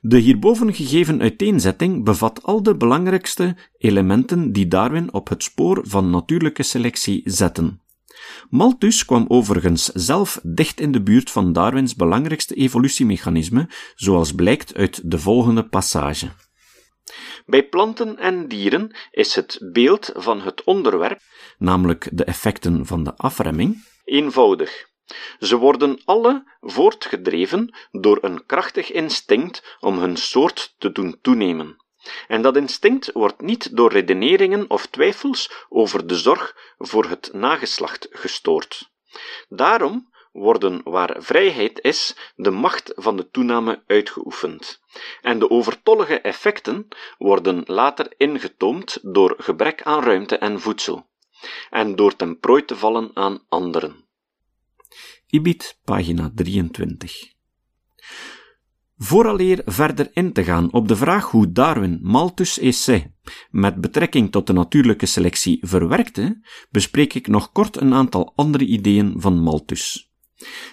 De 0.00 0.18
hierboven 0.18 0.74
gegeven 0.74 1.20
uiteenzetting 1.20 2.04
bevat 2.04 2.42
al 2.42 2.62
de 2.62 2.76
belangrijkste 2.76 3.56
elementen 3.78 4.52
die 4.52 4.68
Darwin 4.68 5.12
op 5.12 5.28
het 5.28 5.42
spoor 5.42 5.80
van 5.86 6.10
natuurlijke 6.10 6.62
selectie 6.62 7.22
zetten. 7.24 7.83
Malthus 8.50 9.04
kwam 9.04 9.24
overigens 9.28 9.84
zelf 9.84 10.40
dicht 10.42 10.80
in 10.80 10.92
de 10.92 11.02
buurt 11.02 11.30
van 11.30 11.52
Darwins 11.52 11.94
belangrijkste 11.94 12.54
evolutiemechanisme, 12.54 13.68
zoals 13.94 14.32
blijkt 14.32 14.74
uit 14.74 15.10
de 15.10 15.18
volgende 15.18 15.68
passage. 15.68 16.30
Bij 17.46 17.68
planten 17.68 18.18
en 18.18 18.48
dieren 18.48 18.96
is 19.10 19.34
het 19.34 19.70
beeld 19.72 20.10
van 20.14 20.40
het 20.40 20.64
onderwerp, 20.64 21.20
namelijk 21.58 22.08
de 22.12 22.24
effecten 22.24 22.86
van 22.86 23.04
de 23.04 23.16
afremming, 23.16 23.84
eenvoudig. 24.04 24.92
Ze 25.38 25.56
worden 25.56 26.00
alle 26.04 26.56
voortgedreven 26.60 27.74
door 27.90 28.18
een 28.20 28.46
krachtig 28.46 28.92
instinct 28.92 29.76
om 29.80 29.98
hun 29.98 30.16
soort 30.16 30.74
te 30.78 30.92
doen 30.92 31.18
toenemen. 31.20 31.83
En 32.28 32.42
dat 32.42 32.56
instinct 32.56 33.12
wordt 33.12 33.40
niet 33.40 33.76
door 33.76 33.92
redeneringen 33.92 34.70
of 34.70 34.86
twijfels 34.86 35.66
over 35.68 36.06
de 36.06 36.16
zorg 36.16 36.74
voor 36.78 37.04
het 37.04 37.30
nageslacht 37.32 38.08
gestoord. 38.10 38.90
Daarom 39.48 40.12
worden 40.32 40.80
waar 40.84 41.22
vrijheid 41.22 41.80
is, 41.80 42.16
de 42.36 42.50
macht 42.50 42.92
van 42.94 43.16
de 43.16 43.30
toename 43.30 43.82
uitgeoefend. 43.86 44.80
En 45.22 45.38
de 45.38 45.50
overtollige 45.50 46.20
effecten 46.20 46.88
worden 47.18 47.62
later 47.66 48.14
ingetoomd 48.16 48.98
door 49.02 49.34
gebrek 49.38 49.82
aan 49.82 50.02
ruimte 50.02 50.36
en 50.38 50.60
voedsel, 50.60 51.06
en 51.70 51.96
door 51.96 52.16
ten 52.16 52.38
prooi 52.38 52.64
te 52.64 52.76
vallen 52.76 53.10
aan 53.14 53.44
anderen. 53.48 54.04
Ibid, 55.26 55.78
pagina 55.84 56.30
23. 56.34 57.32
Vooraleer 58.96 59.62
verder 59.64 60.10
in 60.12 60.32
te 60.32 60.44
gaan 60.44 60.72
op 60.72 60.88
de 60.88 60.96
vraag 60.96 61.30
hoe 61.30 61.52
Darwin 61.52 61.98
Malthus 62.02 62.58
essay 62.58 63.14
met 63.50 63.80
betrekking 63.80 64.30
tot 64.30 64.46
de 64.46 64.52
natuurlijke 64.52 65.06
selectie 65.06 65.58
verwerkte, 65.60 66.40
bespreek 66.70 67.14
ik 67.14 67.26
nog 67.26 67.52
kort 67.52 67.80
een 67.80 67.94
aantal 67.94 68.32
andere 68.34 68.64
ideeën 68.64 69.14
van 69.16 69.40
Malthus. 69.40 70.12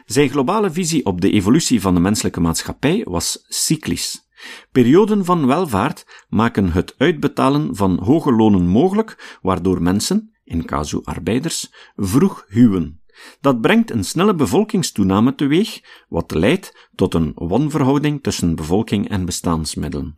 Zijn 0.05 0.29
globale 0.29 0.71
visie 0.71 1.05
op 1.05 1.21
de 1.21 1.31
evolutie 1.31 1.81
van 1.81 1.93
de 1.93 1.99
menselijke 1.99 2.39
maatschappij 2.39 3.05
was 3.09 3.45
cyclisch. 3.47 4.29
Perioden 4.71 5.25
van 5.25 5.47
welvaart 5.47 6.25
maken 6.29 6.71
het 6.71 6.95
uitbetalen 6.97 7.75
van 7.75 7.99
hoge 8.03 8.31
lonen 8.31 8.67
mogelijk, 8.67 9.37
waardoor 9.41 9.81
mensen, 9.81 10.35
in 10.43 10.65
casu 10.65 10.99
arbeiders, 11.03 11.73
vroeg 11.95 12.45
huwen. 12.47 13.00
Dat 13.41 13.61
brengt 13.61 13.91
een 13.91 14.03
snelle 14.03 14.35
bevolkingstoename 14.35 15.35
teweeg, 15.35 15.81
wat 16.09 16.31
leidt 16.31 16.89
tot 16.95 17.13
een 17.13 17.31
wanverhouding 17.35 18.23
tussen 18.23 18.55
bevolking 18.55 19.09
en 19.09 19.25
bestaansmiddelen. 19.25 20.15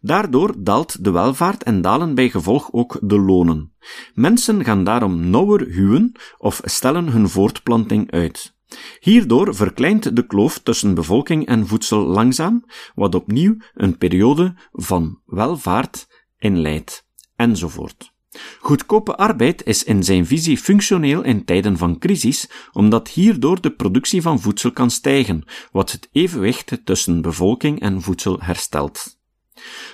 Daardoor 0.00 0.54
daalt 0.58 1.04
de 1.04 1.10
welvaart 1.10 1.62
en 1.62 1.80
dalen 1.80 2.14
bij 2.14 2.30
gevolg 2.30 2.72
ook 2.72 2.98
de 3.02 3.18
lonen. 3.18 3.72
Mensen 4.14 4.64
gaan 4.64 4.84
daarom 4.84 5.30
nauwer 5.30 5.60
huwen 5.68 6.12
of 6.38 6.60
stellen 6.64 7.08
hun 7.08 7.28
voortplanting 7.28 8.10
uit. 8.10 8.54
Hierdoor 9.00 9.54
verkleint 9.54 10.16
de 10.16 10.26
kloof 10.26 10.58
tussen 10.58 10.94
bevolking 10.94 11.46
en 11.46 11.66
voedsel 11.66 12.06
langzaam, 12.06 12.64
wat 12.94 13.14
opnieuw 13.14 13.56
een 13.74 13.98
periode 13.98 14.54
van 14.72 15.20
welvaart 15.24 16.06
inleidt, 16.38 17.06
enzovoort. 17.36 18.13
Goedkope 18.60 19.16
arbeid 19.16 19.64
is 19.64 19.84
in 19.84 20.02
zijn 20.02 20.26
visie 20.26 20.58
functioneel 20.58 21.22
in 21.22 21.44
tijden 21.44 21.76
van 21.76 21.98
crisis, 21.98 22.48
omdat 22.72 23.08
hierdoor 23.08 23.60
de 23.60 23.70
productie 23.70 24.22
van 24.22 24.40
voedsel 24.40 24.72
kan 24.72 24.90
stijgen, 24.90 25.44
wat 25.72 25.92
het 25.92 26.08
evenwicht 26.12 26.78
tussen 26.84 27.22
bevolking 27.22 27.80
en 27.80 28.02
voedsel 28.02 28.40
herstelt. 28.40 29.18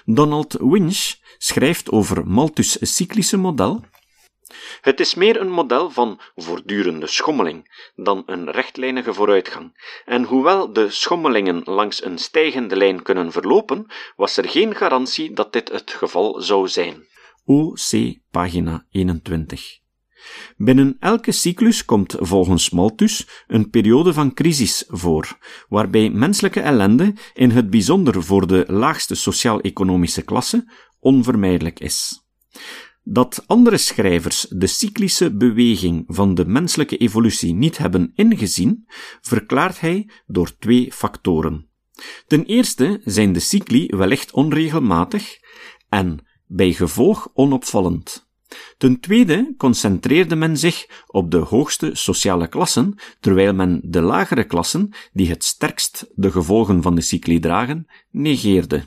Donald 0.05 0.57
Winch 0.61 1.15
schrijft 1.39 1.91
over 1.91 2.27
Malthus' 2.27 2.79
cyclische 2.81 3.37
model. 3.37 3.85
Het 4.81 5.01
is 5.01 5.15
meer 5.15 5.41
een 5.41 5.51
model 5.51 5.91
van 5.91 6.21
voortdurende 6.37 7.07
schommeling 7.07 7.89
dan 7.95 8.23
een 8.27 8.51
rechtlijnige 8.51 9.15
vooruitgang. 9.15 9.93
En 10.05 10.25
hoewel 10.25 10.73
de 10.73 10.91
schommelingen 10.91 11.63
langs 11.65 12.05
een 12.05 12.19
stijgende 12.19 12.77
lijn 12.77 13.03
kunnen 13.03 13.33
verlopen, 13.33 13.87
was 14.17 14.37
er 14.37 14.49
geen 14.49 14.75
garantie 14.75 15.33
dat 15.33 15.53
dit 15.53 15.69
het 15.69 15.91
geval 15.91 16.41
zou 16.41 16.69
zijn. 16.69 17.07
OC, 17.45 18.19
pagina 18.31 18.87
21. 18.91 19.79
Binnen 20.57 20.97
elke 20.99 21.33
cyclus 21.33 21.85
komt 21.85 22.17
volgens 22.19 22.71
Malthus 22.71 23.29
een 23.47 23.71
periode 23.71 24.13
van 24.13 24.35
crisis 24.35 24.85
voor, 24.89 25.39
waarbij 25.69 26.11
menselijke 26.11 26.61
ellende, 26.61 27.15
in 27.35 27.51
het 27.51 27.71
bijzonder 27.71 28.23
voor 28.23 28.47
de 28.47 28.65
laagste 28.69 29.15
sociaal-economische 29.15 30.23
klasse, 30.23 30.73
onvermijdelijk 30.99 31.81
is. 31.81 32.25
Dat 33.03 33.45
andere 33.47 33.77
schrijvers 33.77 34.47
de 34.49 34.67
cyclische 34.67 35.37
beweging 35.37 36.05
van 36.07 36.35
de 36.35 36.45
menselijke 36.45 36.97
evolutie 36.97 37.55
niet 37.55 37.79
hebben 37.79 38.13
ingezien, 38.15 38.85
verklaart 39.21 39.81
hij 39.81 40.11
door 40.27 40.57
twee 40.59 40.93
factoren. 40.93 41.69
Ten 42.27 42.45
eerste 42.45 43.01
zijn 43.05 43.33
de 43.33 43.41
cycli 43.41 43.87
wellicht 43.87 44.33
onregelmatig 44.33 45.39
en 45.89 46.29
bij 46.53 46.73
gevolg 46.73 47.29
onopvallend. 47.35 48.29
Ten 48.79 49.01
tweede 49.01 49.55
concentreerde 49.57 50.37
men 50.37 50.57
zich 50.57 51.05
op 51.07 51.31
de 51.31 51.37
hoogste 51.37 51.91
sociale 51.93 52.47
klassen, 52.47 52.95
terwijl 53.21 53.55
men 53.55 53.81
de 53.85 54.01
lagere 54.01 54.45
klassen, 54.45 54.91
die 55.13 55.29
het 55.29 55.45
sterkst 55.45 56.07
de 56.15 56.31
gevolgen 56.31 56.83
van 56.83 56.95
de 56.95 57.01
cycli 57.01 57.41
dragen, 57.41 57.87
negeerde. 58.11 58.85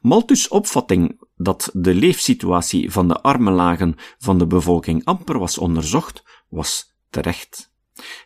Malthus' 0.00 0.48
opvatting 0.48 1.20
dat 1.36 1.70
de 1.72 1.94
leefsituatie 1.94 2.90
van 2.90 3.08
de 3.08 3.20
arme 3.20 3.50
lagen 3.50 3.94
van 4.18 4.38
de 4.38 4.46
bevolking 4.46 5.04
amper 5.04 5.38
was 5.38 5.58
onderzocht, 5.58 6.22
was 6.48 6.96
terecht. 7.10 7.72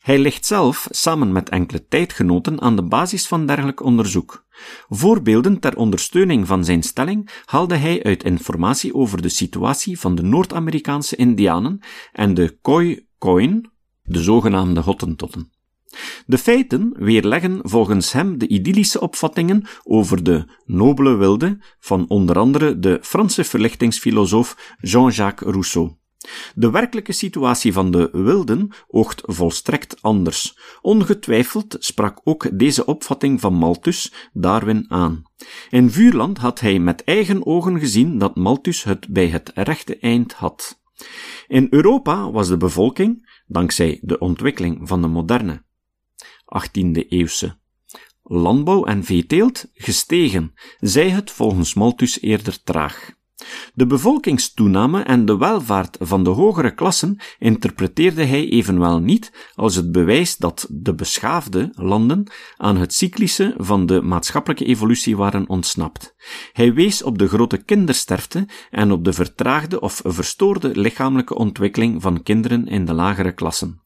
Hij 0.01 0.19
ligt 0.19 0.47
zelf, 0.47 0.87
samen 0.91 1.33
met 1.33 1.49
enkele 1.49 1.87
tijdgenoten, 1.87 2.61
aan 2.61 2.77
de 2.77 2.83
basis 2.83 3.27
van 3.27 3.47
dergelijk 3.47 3.83
onderzoek. 3.83 4.44
Voorbeelden 4.89 5.61
ter 5.61 5.77
ondersteuning 5.77 6.47
van 6.47 6.65
zijn 6.65 6.83
stelling 6.83 7.31
haalde 7.45 7.77
hij 7.77 8.03
uit 8.03 8.25
informatie 8.25 8.95
over 8.95 9.23
de 9.23 9.29
situatie 9.29 10.01
van 10.01 10.15
de 10.15 10.23
Noord-Amerikaanse 10.23 11.17
Indianen 11.17 11.81
en 12.13 12.35
de 12.35 12.59
Khoi-Khoin, 12.63 13.71
de 14.03 14.23
zogenaamde 14.23 14.81
Hottentotten. 14.81 15.53
De 16.27 16.39
feiten 16.39 16.95
weerleggen 16.99 17.61
volgens 17.63 18.13
hem 18.13 18.39
de 18.39 18.49
idyllische 18.49 19.01
opvattingen 19.01 19.65
over 19.83 20.23
de 20.23 20.45
nobele 20.65 21.15
wilde 21.15 21.59
van 21.79 22.09
onder 22.09 22.39
andere 22.39 22.79
de 22.79 22.99
Franse 23.03 23.45
verlichtingsfilosoof 23.45 24.77
Jean-Jacques 24.81 25.53
Rousseau. 25.53 26.04
De 26.55 26.71
werkelijke 26.71 27.13
situatie 27.13 27.73
van 27.73 27.91
de 27.91 28.09
wilden 28.13 28.69
oogt 28.89 29.23
volstrekt 29.25 30.03
anders. 30.03 30.59
Ongetwijfeld 30.81 31.77
sprak 31.79 32.21
ook 32.25 32.59
deze 32.59 32.87
opvatting 32.87 33.41
van 33.41 33.55
Malthus 33.55 34.13
Darwin 34.33 34.85
aan. 34.89 35.23
In 35.71 35.91
Vuurland 35.91 36.39
had 36.39 36.61
hij 36.61 36.79
met 36.79 37.05
eigen 37.05 37.47
ogen 37.47 37.79
gezien 37.79 38.19
dat 38.19 38.37
Malthus 38.37 38.85
het 38.85 39.09
bij 39.09 39.29
het 39.29 39.51
rechte 39.55 39.99
eind 39.99 40.33
had. 40.33 40.83
In 41.47 41.67
Europa 41.71 42.31
was 42.31 42.49
de 42.49 42.57
bevolking, 42.57 43.41
dankzij 43.47 43.99
de 44.03 44.19
ontwikkeling 44.19 44.89
van 44.89 45.03
de 45.03 45.09
moderne 45.09 45.65
18e 46.59 47.09
eeuwse 47.09 47.57
landbouw 48.25 48.85
en 48.85 49.05
veeteelt 49.05 49.71
gestegen, 49.73 50.53
zij 50.81 51.11
het 51.11 51.31
volgens 51.31 51.75
Malthus 51.75 52.21
eerder 52.21 52.63
traag. 52.63 53.13
De 53.75 53.87
bevolkingstoename 53.87 55.03
en 55.03 55.25
de 55.25 55.37
welvaart 55.37 55.97
van 56.01 56.25
de 56.25 56.31
hogere 56.31 56.75
klassen 56.75 57.17
interpreteerde 57.39 58.25
hij 58.25 58.49
evenwel 58.49 58.99
niet 59.01 59.51
als 59.55 59.75
het 59.75 59.93
bewijs 59.93 60.37
dat 60.37 60.67
de 60.71 60.95
beschaafde 60.95 61.71
landen 61.73 62.33
aan 62.57 62.77
het 62.77 62.95
cyclische 62.95 63.55
van 63.57 63.87
de 63.87 64.03
maatschappelijke 64.03 64.65
evolutie 64.65 65.17
waren 65.17 65.49
ontsnapt. 65.49 66.15
Hij 66.53 66.75
wees 66.75 67.03
op 67.03 67.19
de 67.19 67.29
grote 67.29 67.57
kindersterfte 67.57 68.49
en 68.71 68.93
op 68.93 69.05
de 69.05 69.13
vertraagde 69.13 69.81
of 69.81 70.01
verstoorde 70.05 70.77
lichamelijke 70.77 71.35
ontwikkeling 71.35 72.03
van 72.03 72.23
kinderen 72.23 72.67
in 72.67 72.85
de 72.85 72.93
lagere 72.93 73.33
klassen. 73.33 73.83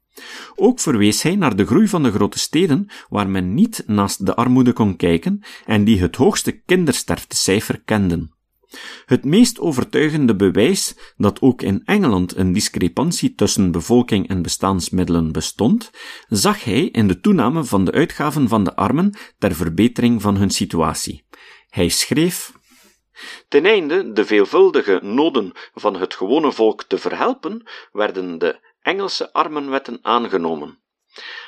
Ook 0.56 0.80
verwees 0.80 1.22
hij 1.22 1.36
naar 1.36 1.56
de 1.56 1.66
groei 1.66 1.88
van 1.88 2.02
de 2.02 2.10
grote 2.10 2.38
steden, 2.38 2.86
waar 3.08 3.28
men 3.28 3.54
niet 3.54 3.82
naast 3.86 4.26
de 4.26 4.34
armoede 4.34 4.72
kon 4.72 4.96
kijken 4.96 5.40
en 5.66 5.84
die 5.84 6.00
het 6.00 6.16
hoogste 6.16 6.52
kindersterftecijfer 6.52 7.82
kenden. 7.84 8.37
Het 9.06 9.24
meest 9.24 9.58
overtuigende 9.58 10.36
bewijs 10.36 10.94
dat 11.16 11.40
ook 11.40 11.62
in 11.62 11.82
Engeland 11.84 12.36
een 12.36 12.52
discrepantie 12.52 13.34
tussen 13.34 13.70
bevolking 13.70 14.28
en 14.28 14.42
bestaansmiddelen 14.42 15.32
bestond, 15.32 15.90
zag 16.28 16.64
hij 16.64 16.84
in 16.84 17.08
de 17.08 17.20
toename 17.20 17.64
van 17.64 17.84
de 17.84 17.92
uitgaven 17.92 18.48
van 18.48 18.64
de 18.64 18.76
armen 18.76 19.14
ter 19.38 19.54
verbetering 19.54 20.22
van 20.22 20.36
hun 20.36 20.50
situatie. 20.50 21.26
Hij 21.68 21.88
schreef 21.88 22.52
Ten 23.48 23.66
einde 23.66 24.12
de 24.12 24.24
veelvuldige 24.24 25.00
noden 25.02 25.52
van 25.74 25.96
het 25.96 26.14
gewone 26.14 26.52
volk 26.52 26.82
te 26.82 26.98
verhelpen, 26.98 27.68
werden 27.92 28.38
de 28.38 28.66
Engelse 28.80 29.32
armenwetten 29.32 29.98
aangenomen. 30.02 30.82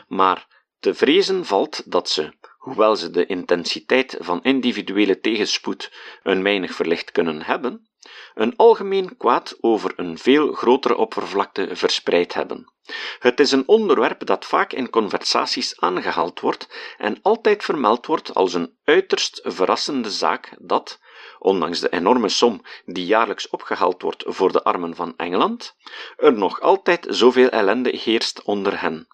Maar 0.08 0.64
te 0.78 0.94
vrezen 0.94 1.44
valt 1.44 1.90
dat 1.90 2.08
ze, 2.08 2.32
hoewel 2.60 2.96
ze 2.96 3.10
de 3.10 3.26
intensiteit 3.26 4.16
van 4.18 4.42
individuele 4.42 5.20
tegenspoed 5.20 5.92
een 6.22 6.42
weinig 6.42 6.72
verlicht 6.72 7.10
kunnen 7.10 7.42
hebben, 7.42 7.88
een 8.34 8.56
algemeen 8.56 9.16
kwaad 9.16 9.56
over 9.60 9.92
een 9.96 10.18
veel 10.18 10.52
grotere 10.52 10.96
oppervlakte 10.96 11.76
verspreid 11.76 12.34
hebben. 12.34 12.72
Het 13.18 13.40
is 13.40 13.52
een 13.52 13.68
onderwerp 13.68 14.26
dat 14.26 14.44
vaak 14.44 14.72
in 14.72 14.90
conversaties 14.90 15.80
aangehaald 15.80 16.40
wordt 16.40 16.94
en 16.98 17.18
altijd 17.22 17.64
vermeld 17.64 18.06
wordt 18.06 18.34
als 18.34 18.54
een 18.54 18.78
uiterst 18.84 19.40
verrassende 19.42 20.10
zaak 20.10 20.54
dat, 20.58 21.00
ondanks 21.38 21.80
de 21.80 21.88
enorme 21.88 22.28
som 22.28 22.64
die 22.84 23.06
jaarlijks 23.06 23.48
opgehaald 23.48 24.02
wordt 24.02 24.24
voor 24.26 24.52
de 24.52 24.62
armen 24.62 24.94
van 24.94 25.14
Engeland, 25.16 25.76
er 26.16 26.32
nog 26.32 26.60
altijd 26.60 27.06
zoveel 27.08 27.48
ellende 27.48 27.96
heerst 27.96 28.42
onder 28.42 28.80
hen. 28.80 29.06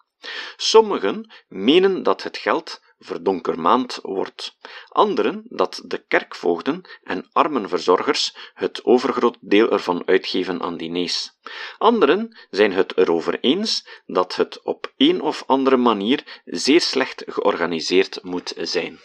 Sommigen 0.57 1.33
menen 1.47 2.03
dat 2.03 2.23
het 2.23 2.37
geld 2.37 2.85
verdonkermaand 2.99 3.99
wordt. 4.01 4.57
Anderen 4.87 5.43
dat 5.49 5.81
de 5.85 6.05
kerkvoogden 6.07 6.81
en 7.03 7.27
armenverzorgers 7.31 8.35
het 8.53 8.85
overgroot 8.85 9.37
deel 9.41 9.71
ervan 9.71 10.05
uitgeven 10.05 10.61
aan 10.61 10.77
diners. 10.77 11.31
Anderen 11.77 12.37
zijn 12.49 12.71
het 12.71 12.97
erover 12.97 13.39
eens 13.39 14.01
dat 14.05 14.35
het 14.35 14.63
op 14.63 14.93
een 14.97 15.21
of 15.21 15.43
andere 15.47 15.77
manier 15.77 16.41
zeer 16.45 16.81
slecht 16.81 17.23
georganiseerd 17.27 18.23
moet 18.23 18.53
zijn. 18.57 18.99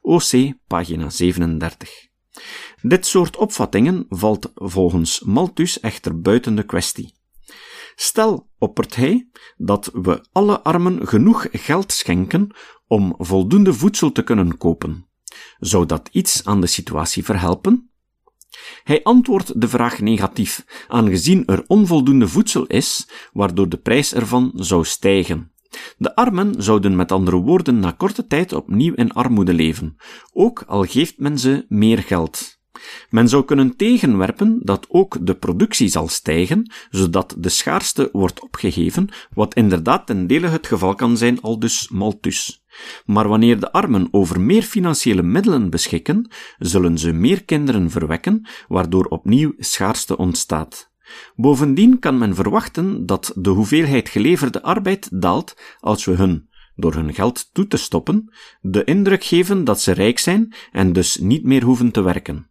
OC, 0.00 0.52
pagina 0.66 1.10
37. 1.10 2.06
Dit 2.82 3.06
soort 3.06 3.36
opvattingen 3.36 4.06
valt 4.08 4.50
volgens 4.54 5.20
Malthus 5.20 5.80
echter 5.80 6.20
buiten 6.20 6.54
de 6.54 6.64
kwestie. 6.64 7.14
Stel, 7.98 8.48
oppert 8.58 8.96
hij, 8.96 9.28
dat 9.56 9.90
we 9.92 10.24
alle 10.32 10.60
armen 10.60 11.06
genoeg 11.06 11.46
geld 11.50 11.92
schenken 11.92 12.50
om 12.86 13.14
voldoende 13.18 13.74
voedsel 13.74 14.12
te 14.12 14.22
kunnen 14.22 14.56
kopen. 14.56 15.06
Zou 15.58 15.86
dat 15.86 16.08
iets 16.12 16.44
aan 16.44 16.60
de 16.60 16.66
situatie 16.66 17.24
verhelpen? 17.24 17.90
Hij 18.84 19.02
antwoordt 19.02 19.60
de 19.60 19.68
vraag 19.68 20.00
negatief, 20.00 20.84
aangezien 20.88 21.46
er 21.46 21.64
onvoldoende 21.66 22.28
voedsel 22.28 22.66
is, 22.66 23.08
waardoor 23.32 23.68
de 23.68 23.76
prijs 23.76 24.14
ervan 24.14 24.50
zou 24.54 24.84
stijgen. 24.84 25.50
De 25.98 26.14
armen 26.14 26.62
zouden 26.62 26.96
met 26.96 27.12
andere 27.12 27.36
woorden 27.36 27.80
na 27.80 27.90
korte 27.90 28.26
tijd 28.26 28.52
opnieuw 28.52 28.94
in 28.94 29.12
armoede 29.12 29.54
leven, 29.54 29.96
ook 30.32 30.62
al 30.66 30.84
geeft 30.84 31.18
men 31.18 31.38
ze 31.38 31.64
meer 31.68 31.98
geld. 31.98 32.55
Men 33.10 33.28
zou 33.28 33.44
kunnen 33.44 33.76
tegenwerpen 33.76 34.60
dat 34.62 34.86
ook 34.88 35.26
de 35.26 35.34
productie 35.34 35.88
zal 35.88 36.08
stijgen, 36.08 36.72
zodat 36.90 37.34
de 37.38 37.48
schaarste 37.48 38.08
wordt 38.12 38.40
opgegeven, 38.40 39.08
wat 39.34 39.54
inderdaad 39.54 40.06
ten 40.06 40.26
dele 40.26 40.46
het 40.46 40.66
geval 40.66 40.94
kan 40.94 41.16
zijn, 41.16 41.40
al 41.40 41.58
dus 41.58 41.88
Malthus. 41.88 42.64
Maar 43.04 43.28
wanneer 43.28 43.60
de 43.60 43.72
armen 43.72 44.08
over 44.10 44.40
meer 44.40 44.62
financiële 44.62 45.22
middelen 45.22 45.70
beschikken, 45.70 46.30
zullen 46.58 46.98
ze 46.98 47.12
meer 47.12 47.44
kinderen 47.44 47.90
verwekken, 47.90 48.48
waardoor 48.68 49.04
opnieuw 49.04 49.52
schaarste 49.58 50.16
ontstaat. 50.16 50.90
Bovendien 51.36 51.98
kan 51.98 52.18
men 52.18 52.34
verwachten 52.34 53.06
dat 53.06 53.32
de 53.34 53.50
hoeveelheid 53.50 54.08
geleverde 54.08 54.62
arbeid 54.62 55.08
daalt 55.12 55.56
als 55.80 56.04
we 56.04 56.12
hun, 56.12 56.48
door 56.74 56.94
hun 56.94 57.14
geld 57.14 57.50
toe 57.52 57.66
te 57.66 57.76
stoppen, 57.76 58.32
de 58.60 58.84
indruk 58.84 59.24
geven 59.24 59.64
dat 59.64 59.80
ze 59.80 59.92
rijk 59.92 60.18
zijn 60.18 60.54
en 60.72 60.92
dus 60.92 61.16
niet 61.16 61.44
meer 61.44 61.62
hoeven 61.62 61.90
te 61.90 62.02
werken. 62.02 62.50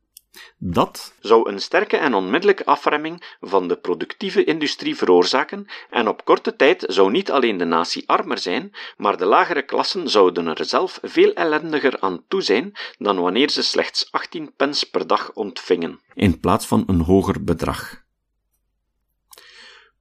Dat 0.58 1.13
zou 1.19 1.50
een 1.50 1.62
sterke 1.62 1.98
en 1.98 2.13
onmiddellijke 2.13 2.65
afremming 2.65 3.36
van 3.41 3.67
de 3.67 3.76
productieve 3.76 4.43
industrie 4.43 4.95
veroorzaken 4.95 5.65
en 5.89 6.08
op 6.08 6.26
korte 6.26 6.56
tijd 6.56 6.84
zou 6.88 7.12
niet 7.12 7.32
alleen 7.32 7.58
de 7.58 7.65
natie 7.65 8.10
armer 8.10 8.38
zijn, 8.38 8.71
maar 8.98 9.17
de 9.17 9.26
lagere 9.26 9.62
klassen 9.62 10.10
zouden 10.10 10.48
er 10.48 10.65
zelf 10.65 11.00
veel 11.02 11.34
ellendiger 11.34 12.00
aan 12.00 12.24
toe 12.28 12.41
zijn 12.41 12.71
dan 12.98 13.19
wanneer 13.19 13.50
ze 13.50 13.63
slechts 13.63 14.12
18 14.12 14.54
pence 14.56 14.89
per 14.89 15.08
dag 15.08 15.34
ontvingen, 15.34 16.00
in 16.13 16.39
plaats 16.39 16.65
van 16.65 16.84
een 16.88 17.02
hoger 17.02 17.43
bedrag. 17.43 18.04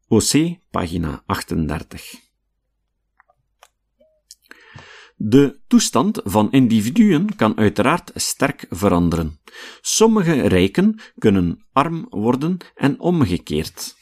OC, 0.09 0.57
pagina 0.71 1.23
38. 1.27 2.24
De 5.17 5.61
toestand 5.67 6.21
van 6.25 6.51
individuen 6.51 7.37
kan 7.37 7.57
uiteraard 7.59 8.11
sterk 8.15 8.67
veranderen. 8.71 9.41
Sommige 9.81 10.49
rijken 10.49 11.01
kunnen 11.19 11.65
arm 11.73 12.07
worden 12.09 12.57
en 12.75 13.01
omgekeerd. 13.01 13.95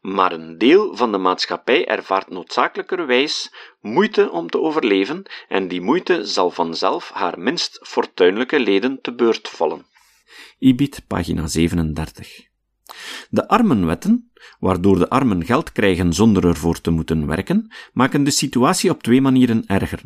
Maar 0.00 0.32
een 0.32 0.58
deel 0.58 0.96
van 0.96 1.12
de 1.12 1.18
maatschappij 1.18 1.86
ervaart 1.86 2.30
noodzakelijkerwijs 2.30 3.54
moeite 3.80 4.30
om 4.30 4.50
te 4.50 4.60
overleven, 4.60 5.22
en 5.48 5.68
die 5.68 5.80
moeite 5.80 6.24
zal 6.24 6.50
vanzelf 6.50 7.10
haar 7.10 7.38
minst 7.38 7.78
fortuinlijke 7.82 8.60
leden 8.60 9.00
te 9.00 9.14
beurt 9.14 9.48
vallen. 9.48 9.86
Ibid, 10.58 11.04
pagina 11.06 11.46
37. 11.46 12.48
De 13.30 13.48
armenwetten, 13.48 14.32
waardoor 14.58 14.98
de 14.98 15.08
armen 15.08 15.44
geld 15.44 15.72
krijgen 15.72 16.12
zonder 16.12 16.46
ervoor 16.46 16.80
te 16.80 16.90
moeten 16.90 17.26
werken, 17.26 17.72
maken 17.92 18.24
de 18.24 18.30
situatie 18.30 18.90
op 18.90 19.02
twee 19.02 19.20
manieren 19.20 19.64
erger. 19.66 20.02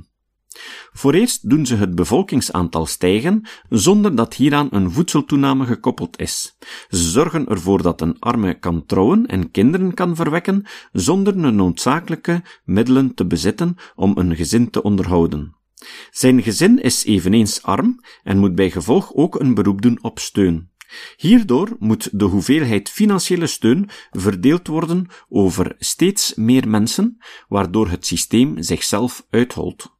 Voor 0.92 1.14
eerst 1.14 1.48
doen 1.48 1.66
ze 1.66 1.76
het 1.76 1.94
bevolkingsaantal 1.94 2.86
stijgen, 2.86 3.42
zonder 3.68 4.14
dat 4.14 4.34
hieraan 4.34 4.68
een 4.70 4.90
voedseltoename 4.90 5.64
gekoppeld 5.64 6.20
is. 6.20 6.56
Ze 6.88 7.10
zorgen 7.10 7.46
ervoor 7.48 7.82
dat 7.82 8.00
een 8.00 8.18
arme 8.18 8.58
kan 8.58 8.86
trouwen 8.86 9.26
en 9.26 9.50
kinderen 9.50 9.94
kan 9.94 10.16
verwekken, 10.16 10.66
zonder 10.92 11.42
de 11.42 11.50
noodzakelijke 11.50 12.42
middelen 12.64 13.14
te 13.14 13.26
bezitten 13.26 13.76
om 13.94 14.12
een 14.16 14.36
gezin 14.36 14.70
te 14.70 14.82
onderhouden. 14.82 15.54
Zijn 16.10 16.42
gezin 16.42 16.82
is 16.82 17.04
eveneens 17.04 17.62
arm 17.62 18.00
en 18.22 18.38
moet 18.38 18.54
bij 18.54 18.70
gevolg 18.70 19.14
ook 19.14 19.40
een 19.40 19.54
beroep 19.54 19.82
doen 19.82 19.98
op 20.02 20.18
steun. 20.18 20.70
Hierdoor 21.16 21.76
moet 21.78 22.18
de 22.18 22.24
hoeveelheid 22.24 22.90
financiële 22.90 23.46
steun 23.46 23.88
verdeeld 24.10 24.66
worden 24.66 25.06
over 25.28 25.74
steeds 25.78 26.34
meer 26.34 26.68
mensen, 26.68 27.18
waardoor 27.48 27.88
het 27.88 28.06
systeem 28.06 28.62
zichzelf 28.62 29.26
uitholt. 29.30 29.95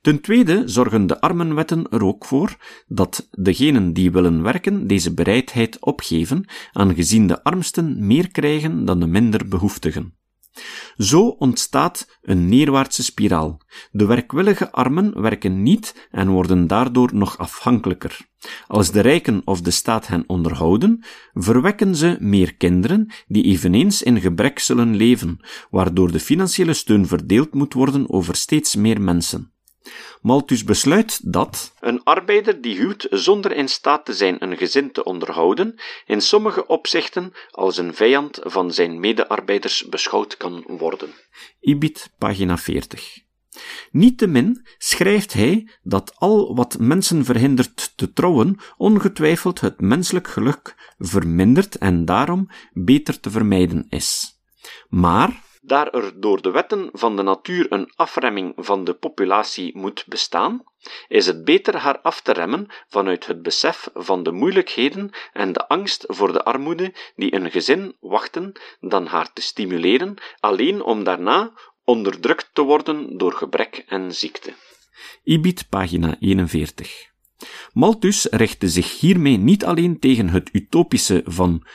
Ten 0.00 0.20
tweede 0.20 0.62
zorgen 0.66 1.06
de 1.06 1.20
armenwetten 1.20 1.88
er 1.88 2.04
ook 2.04 2.24
voor 2.24 2.56
dat 2.86 3.28
degenen 3.30 3.92
die 3.92 4.10
willen 4.10 4.42
werken 4.42 4.86
deze 4.86 5.14
bereidheid 5.14 5.80
opgeven, 5.80 6.44
aangezien 6.72 7.26
de 7.26 7.42
armsten 7.44 8.06
meer 8.06 8.30
krijgen 8.30 8.84
dan 8.84 9.00
de 9.00 9.06
minder 9.06 9.48
behoeftigen. 9.48 10.14
Zo 10.96 11.26
ontstaat 11.28 12.18
een 12.22 12.48
neerwaartse 12.48 13.02
spiraal. 13.02 13.60
De 13.90 14.06
werkwillige 14.06 14.72
armen 14.72 15.20
werken 15.20 15.62
niet 15.62 16.08
en 16.10 16.28
worden 16.28 16.66
daardoor 16.66 17.14
nog 17.14 17.38
afhankelijker. 17.38 18.18
Als 18.66 18.90
de 18.90 19.00
rijken 19.00 19.42
of 19.44 19.60
de 19.60 19.70
staat 19.70 20.06
hen 20.06 20.24
onderhouden, 20.26 21.04
verwekken 21.32 21.96
ze 21.96 22.16
meer 22.20 22.54
kinderen 22.54 23.12
die 23.26 23.44
eveneens 23.44 24.02
in 24.02 24.20
gebrek 24.20 24.58
zullen 24.58 24.96
leven, 24.96 25.46
waardoor 25.70 26.12
de 26.12 26.20
financiële 26.20 26.74
steun 26.74 27.06
verdeeld 27.06 27.54
moet 27.54 27.72
worden 27.72 28.10
over 28.10 28.36
steeds 28.36 28.76
meer 28.76 29.00
mensen. 29.00 29.55
Malthus 30.20 30.64
besluit 30.64 31.32
dat 31.32 31.72
een 31.80 32.02
arbeider 32.02 32.60
die 32.60 32.76
huwt 32.76 33.06
zonder 33.10 33.52
in 33.52 33.68
staat 33.68 34.04
te 34.04 34.14
zijn 34.14 34.42
een 34.42 34.56
gezin 34.56 34.92
te 34.92 35.04
onderhouden, 35.04 35.74
in 36.06 36.20
sommige 36.20 36.66
opzichten 36.66 37.32
als 37.50 37.76
een 37.76 37.94
vijand 37.94 38.38
van 38.42 38.72
zijn 38.72 39.00
medearbeiders 39.00 39.88
beschouwd 39.88 40.36
kan 40.36 40.64
worden. 40.66 41.14
Ibid, 41.60 42.10
pagina 42.18 42.58
40. 42.58 43.24
Niettemin 43.90 44.66
schrijft 44.78 45.32
hij 45.32 45.68
dat 45.82 46.14
al 46.16 46.54
wat 46.54 46.78
mensen 46.78 47.24
verhindert 47.24 47.92
te 47.96 48.12
trouwen 48.12 48.58
ongetwijfeld 48.76 49.60
het 49.60 49.80
menselijk 49.80 50.28
geluk 50.28 50.94
vermindert 50.98 51.76
en 51.76 52.04
daarom 52.04 52.50
beter 52.72 53.20
te 53.20 53.30
vermijden 53.30 53.86
is. 53.88 54.40
Maar 54.88 55.44
daar 55.66 55.88
er 55.88 56.20
door 56.20 56.42
de 56.42 56.50
wetten 56.50 56.88
van 56.92 57.16
de 57.16 57.22
natuur 57.22 57.66
een 57.72 57.92
afremming 57.96 58.52
van 58.56 58.84
de 58.84 58.94
populatie 58.94 59.76
moet 59.76 60.04
bestaan, 60.06 60.64
is 61.08 61.26
het 61.26 61.44
beter 61.44 61.76
haar 61.76 62.00
af 62.00 62.20
te 62.20 62.32
remmen 62.32 62.66
vanuit 62.88 63.26
het 63.26 63.42
besef 63.42 63.88
van 63.94 64.22
de 64.22 64.32
moeilijkheden 64.32 65.10
en 65.32 65.52
de 65.52 65.68
angst 65.68 66.04
voor 66.08 66.32
de 66.32 66.44
armoede 66.44 66.94
die 67.16 67.34
een 67.34 67.50
gezin 67.50 67.96
wachten, 68.00 68.52
dan 68.80 69.06
haar 69.06 69.32
te 69.32 69.42
stimuleren, 69.42 70.14
alleen 70.40 70.82
om 70.82 71.04
daarna 71.04 71.52
onderdrukt 71.84 72.50
te 72.52 72.62
worden 72.62 73.18
door 73.18 73.32
gebrek 73.32 73.84
en 73.86 74.14
ziekte. 74.14 74.54
Ibid, 75.24 75.68
pagina 75.68 76.16
41. 76.20 77.14
Malthus 77.72 78.24
richtte 78.24 78.68
zich 78.68 79.00
hiermee 79.00 79.36
niet 79.36 79.64
alleen 79.64 79.98
tegen 79.98 80.28
het 80.28 80.48
utopische 80.52 81.22
van 81.24 81.66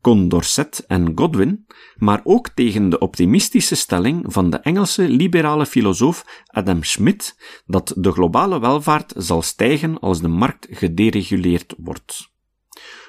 Condorcet 0.00 0.84
en 0.86 1.12
Godwin, 1.14 1.66
maar 1.96 2.20
ook 2.24 2.48
tegen 2.48 2.88
de 2.88 2.98
optimistische 2.98 3.74
stelling 3.74 4.24
van 4.32 4.50
de 4.50 4.56
Engelse 4.56 5.08
liberale 5.08 5.66
filosoof 5.66 6.42
Adam 6.46 6.82
Smith 6.82 7.36
dat 7.66 7.94
de 7.96 8.12
globale 8.12 8.60
welvaart 8.60 9.12
zal 9.16 9.42
stijgen 9.42 10.00
als 10.00 10.20
de 10.20 10.28
markt 10.28 10.66
gedereguleerd 10.70 11.74
wordt. 11.78 12.28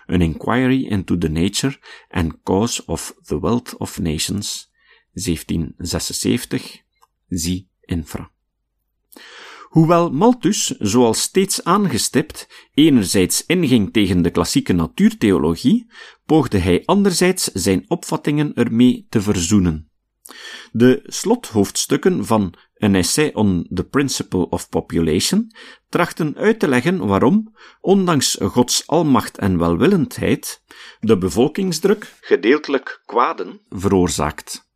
An 0.06 0.22
Inquiry 0.22 0.86
into 0.86 1.18
the 1.18 1.30
Nature 1.30 1.78
and 2.10 2.34
Cause 2.44 2.86
of 2.86 3.16
the 3.24 3.40
Wealth 3.40 3.78
of 3.78 4.00
Nations, 4.00 4.72
1776, 5.14 6.82
zie 7.28 7.70
infra. 7.82 8.31
Hoewel 9.72 10.10
Malthus, 10.10 10.68
zoals 10.68 11.22
steeds 11.22 11.64
aangestipt, 11.64 12.48
enerzijds 12.74 13.46
inging 13.46 13.94
tegen 13.94 14.22
de 14.22 14.30
klassieke 14.30 14.74
natuurtheologie, 14.74 15.92
poogde 16.26 16.58
hij 16.58 16.86
anderzijds 16.86 17.44
zijn 17.44 17.86
opvattingen 17.88 18.54
ermee 18.54 19.06
te 19.10 19.22
verzoenen. 19.22 19.92
De 20.72 21.00
slothoofdstukken 21.04 22.26
van 22.26 22.54
An 22.78 22.96
Essay 22.96 23.32
on 23.34 23.68
the 23.74 23.84
Principle 23.84 24.50
of 24.50 24.70
Population 24.70 25.52
trachten 25.90 26.36
uit 26.36 26.60
te 26.60 26.68
leggen 26.68 27.06
waarom, 27.08 27.56
ondanks 27.82 28.38
Gods 28.42 28.88
almacht 28.88 29.38
en 29.38 29.58
welwillendheid, 29.58 30.64
de 31.00 31.18
bevolkingsdruk 31.18 32.14
gedeeltelijk 32.22 33.02
kwaden 33.06 33.62
veroorzaakt. 33.70 34.71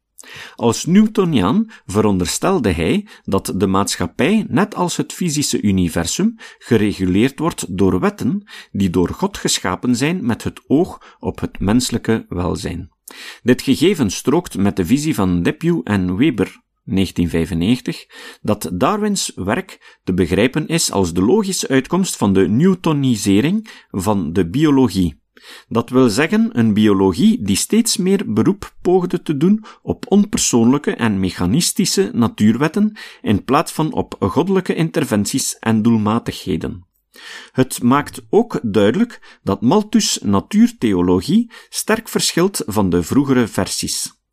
Als 0.56 0.86
Newtoniaan 0.86 1.70
veronderstelde 1.86 2.72
hij 2.72 3.08
dat 3.24 3.54
de 3.56 3.68
maatschappij, 3.68 4.46
net 4.50 4.76
als 4.76 4.98
het 4.98 5.14
fysische 5.14 5.62
universum, 5.62 6.36
gereguleerd 6.58 7.40
wordt 7.40 7.78
door 7.78 8.00
wetten 8.00 8.44
die 8.72 8.90
door 8.90 9.10
God 9.10 9.38
geschapen 9.38 9.96
zijn 9.96 10.26
met 10.26 10.44
het 10.44 10.62
oog 10.68 11.16
op 11.20 11.40
het 11.40 11.60
menselijke 11.60 12.26
welzijn. 12.30 12.90
Dit 13.44 13.62
gegeven 13.62 14.10
strookt 14.10 14.58
met 14.58 14.76
de 14.76 14.86
visie 14.86 15.16
van 15.16 15.44
Depew 15.44 15.82
en 15.84 16.16
Weber 16.16 16.64
1995, 16.86 18.06
dat 18.42 18.70
Darwins 18.74 19.32
werk 19.36 20.00
te 20.04 20.14
begrijpen 20.14 20.68
is 20.68 20.92
als 20.92 21.14
de 21.14 21.22
logische 21.22 21.68
uitkomst 21.68 22.18
van 22.18 22.34
de 22.34 22.48
Newtonisering 22.48 23.70
van 23.90 24.34
de 24.34 24.50
biologie. 24.50 25.24
Dat 25.68 25.90
wil 25.90 26.10
zeggen 26.10 26.60
een 26.60 26.74
biologie 26.74 27.42
die 27.42 27.56
steeds 27.56 27.98
meer 27.98 28.34
beroep 28.34 28.74
poogde 28.82 29.22
te 29.22 29.38
doen 29.38 29.66
op 29.82 30.06
onpersoonlijke 30.08 30.96
en 30.96 31.20
mechanistische 31.20 32.10
natuurwetten 32.14 32.98
in 33.22 33.44
plaats 33.44 33.72
van 33.72 33.94
op 33.94 34.16
goddelijke 34.20 34.76
interventies 34.76 35.60
en 35.60 35.82
doelmatigheden. 35.82 36.88
Het 37.52 37.84
maakt 37.84 38.22
ook 38.30 38.60
duidelijk 38.64 39.40
dat 39.44 39.62
Malthus' 39.62 40.20
natuurtheologie 40.22 41.52
sterk 41.70 42.10
verschilt 42.10 42.64
van 42.66 42.90
de 42.90 43.04
vroegere 43.04 43.48
versies. 43.48 44.25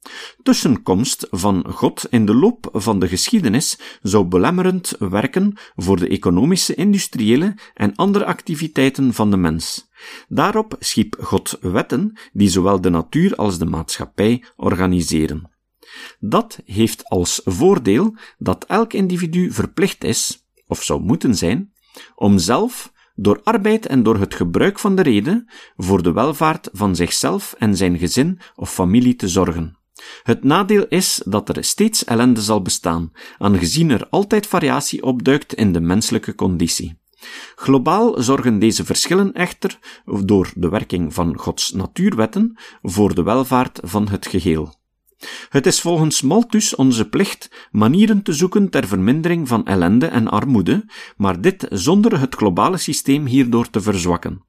Tussenkomst 0.42 1.26
van 1.30 1.64
God 1.68 2.06
in 2.10 2.26
de 2.26 2.34
loop 2.34 2.68
van 2.72 2.98
de 2.98 3.08
geschiedenis 3.08 3.78
zou 4.02 4.24
belemmerend 4.24 4.94
werken 4.98 5.54
voor 5.76 5.96
de 5.96 6.08
economische, 6.08 6.74
industriële 6.74 7.54
en 7.74 7.94
andere 7.94 8.24
activiteiten 8.24 9.14
van 9.14 9.30
de 9.30 9.36
mens. 9.36 9.90
Daarop 10.28 10.76
schiep 10.78 11.16
God 11.20 11.58
wetten 11.60 12.18
die 12.32 12.48
zowel 12.48 12.80
de 12.80 12.90
natuur 12.90 13.34
als 13.34 13.58
de 13.58 13.66
maatschappij 13.66 14.44
organiseren. 14.56 15.50
Dat 16.18 16.60
heeft 16.64 17.04
als 17.08 17.40
voordeel 17.44 18.16
dat 18.38 18.64
elk 18.64 18.92
individu 18.92 19.52
verplicht 19.52 20.04
is, 20.04 20.46
of 20.66 20.82
zou 20.82 21.00
moeten 21.00 21.34
zijn, 21.34 21.72
om 22.14 22.38
zelf 22.38 22.92
door 23.14 23.40
arbeid 23.42 23.86
en 23.86 24.02
door 24.02 24.16
het 24.16 24.34
gebruik 24.34 24.78
van 24.78 24.96
de 24.96 25.02
reden 25.02 25.50
voor 25.76 26.02
de 26.02 26.12
welvaart 26.12 26.68
van 26.72 26.96
zichzelf 26.96 27.54
en 27.58 27.76
zijn 27.76 27.98
gezin 27.98 28.40
of 28.54 28.72
familie 28.72 29.16
te 29.16 29.28
zorgen. 29.28 29.81
Het 30.22 30.44
nadeel 30.44 30.86
is 30.88 31.22
dat 31.24 31.56
er 31.56 31.64
steeds 31.64 32.04
ellende 32.04 32.40
zal 32.40 32.62
bestaan, 32.62 33.12
aangezien 33.38 33.90
er 33.90 34.06
altijd 34.10 34.46
variatie 34.46 35.02
opduikt 35.02 35.54
in 35.54 35.72
de 35.72 35.80
menselijke 35.80 36.34
conditie. 36.34 37.00
Globaal 37.54 38.22
zorgen 38.22 38.58
deze 38.58 38.84
verschillen 38.84 39.32
echter, 39.32 39.78
door 40.24 40.50
de 40.54 40.68
werking 40.68 41.14
van 41.14 41.38
Gods 41.38 41.72
natuurwetten, 41.72 42.58
voor 42.82 43.14
de 43.14 43.22
welvaart 43.22 43.80
van 43.82 44.08
het 44.08 44.26
geheel. 44.26 44.74
Het 45.48 45.66
is 45.66 45.80
volgens 45.80 46.22
Malthus 46.22 46.74
onze 46.74 47.08
plicht 47.08 47.68
manieren 47.70 48.22
te 48.22 48.32
zoeken 48.32 48.70
ter 48.70 48.86
vermindering 48.86 49.48
van 49.48 49.66
ellende 49.66 50.06
en 50.06 50.28
armoede, 50.28 50.84
maar 51.16 51.40
dit 51.40 51.66
zonder 51.70 52.20
het 52.20 52.34
globale 52.34 52.76
systeem 52.76 53.26
hierdoor 53.26 53.70
te 53.70 53.80
verzwakken. 53.80 54.44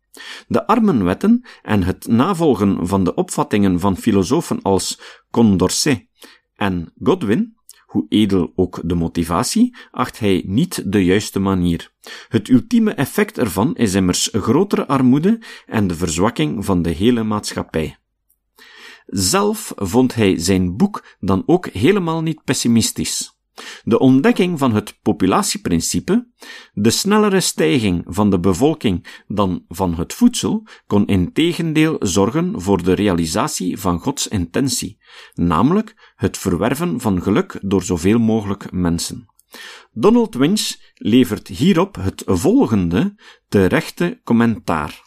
De 0.48 0.68
armenwetten 0.68 1.46
en 1.62 1.84
het 1.84 2.08
navolgen 2.08 2.88
van 2.88 3.04
de 3.04 3.14
opvattingen 3.14 3.80
van 3.80 3.98
filosofen 3.98 4.62
als 4.62 5.00
Condorcet 5.32 6.08
en 6.56 6.94
Godwin, 7.04 7.56
hoe 7.86 8.06
edel 8.10 8.52
ook 8.56 8.82
de 8.84 8.96
motivatie, 8.96 9.76
acht 9.92 10.20
hij 10.20 10.44
niet 10.46 10.92
de 10.92 11.06
juiste 11.06 11.40
manier. 11.40 11.92
Het 12.28 12.50
ultieme 12.50 12.94
effect 12.94 13.38
ervan 13.38 13.76
is 13.76 13.94
immers 13.94 14.30
grotere 14.32 14.88
armoede 14.88 15.42
en 15.66 15.88
de 15.88 15.96
verzwakking 15.96 16.66
van 16.66 16.82
de 16.82 16.90
hele 16.90 17.24
maatschappij. 17.24 17.98
Zelf 19.06 19.74
vond 19.76 20.16
hij 20.16 20.40
zijn 20.40 20.78
boek 20.78 21.06
dan 21.20 21.44
ook 21.46 21.68
helemaal 21.68 22.22
niet 22.22 22.44
pessimistisch. 22.44 23.33
De 23.84 24.00
ontdekking 24.00 24.60
van 24.60 24.74
het 24.74 25.00
populatieprincipe, 25.02 26.28
de 26.74 26.90
snellere 26.90 27.40
stijging 27.40 28.04
van 28.08 28.30
de 28.30 28.40
bevolking 28.40 29.24
dan 29.28 29.66
van 29.68 29.94
het 29.94 30.14
voedsel, 30.14 30.68
kon 30.88 31.08
in 31.08 31.34
tegendeel 31.34 31.96
zorgen 32.00 32.62
voor 32.62 32.84
de 32.84 32.94
realisatie 32.94 33.80
van 33.80 34.00
Gods 34.00 34.28
intentie, 34.28 34.98
namelijk 35.34 36.14
het 36.16 36.38
verwerven 36.38 37.00
van 37.00 37.22
geluk 37.22 37.58
door 37.62 37.84
zoveel 37.84 38.20
mogelijk 38.20 38.72
mensen. 38.72 39.28
Donald 39.92 40.36
Winch 40.36 40.76
levert 40.94 41.48
hierop 41.48 41.96
het 41.96 42.24
volgende 42.26 43.16
terechte 43.48 44.22
commentaar. 44.24 45.02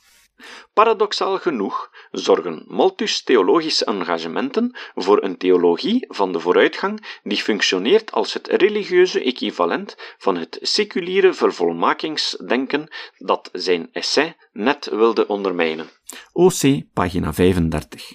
Paradoxaal 0.72 1.38
genoeg 1.38 1.90
zorgen 2.18 2.64
Malthus' 2.68 3.22
theologische 3.22 3.84
engagementen 3.84 4.76
voor 4.94 5.22
een 5.22 5.36
theologie 5.36 6.04
van 6.08 6.32
de 6.32 6.40
vooruitgang 6.40 7.18
die 7.22 7.38
functioneert 7.38 8.12
als 8.12 8.32
het 8.32 8.46
religieuze 8.46 9.22
equivalent 9.22 9.96
van 10.18 10.36
het 10.36 10.58
seculiere 10.60 11.34
vervolmakingsdenken 11.34 12.88
dat 13.18 13.48
zijn 13.52 13.88
essay 13.92 14.36
net 14.52 14.88
wilde 14.90 15.26
ondermijnen. 15.26 15.86
OC, 16.32 16.82
pagina 16.92 17.32
35. 17.32 18.12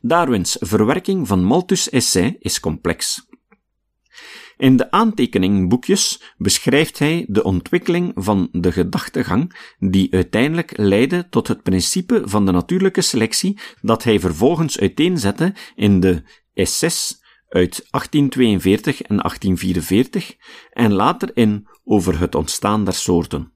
Darwins 0.00 0.56
verwerking 0.60 1.28
van 1.28 1.44
Malthus' 1.44 1.90
essay 1.90 2.36
is 2.38 2.60
complex. 2.60 3.26
In 4.62 4.76
de 4.76 4.90
aantekeningenboekjes 4.90 6.34
beschrijft 6.36 6.98
hij 6.98 7.24
de 7.28 7.44
ontwikkeling 7.44 8.12
van 8.14 8.48
de 8.52 8.72
gedachtegang 8.72 9.66
die 9.78 10.12
uiteindelijk 10.12 10.76
leidde 10.76 11.28
tot 11.28 11.48
het 11.48 11.62
principe 11.62 12.22
van 12.24 12.46
de 12.46 12.52
natuurlijke 12.52 13.00
selectie 13.00 13.58
dat 13.80 14.04
hij 14.04 14.20
vervolgens 14.20 14.78
uiteenzette 14.78 15.54
in 15.74 16.00
de 16.00 16.22
SS 16.54 17.20
uit 17.48 17.86
1842 17.90 19.02
en 19.02 19.16
1844 19.16 20.36
en 20.70 20.92
later 20.92 21.30
in 21.34 21.68
Over 21.84 22.20
het 22.20 22.34
ontstaan 22.34 22.84
der 22.84 22.94
soorten. 22.94 23.51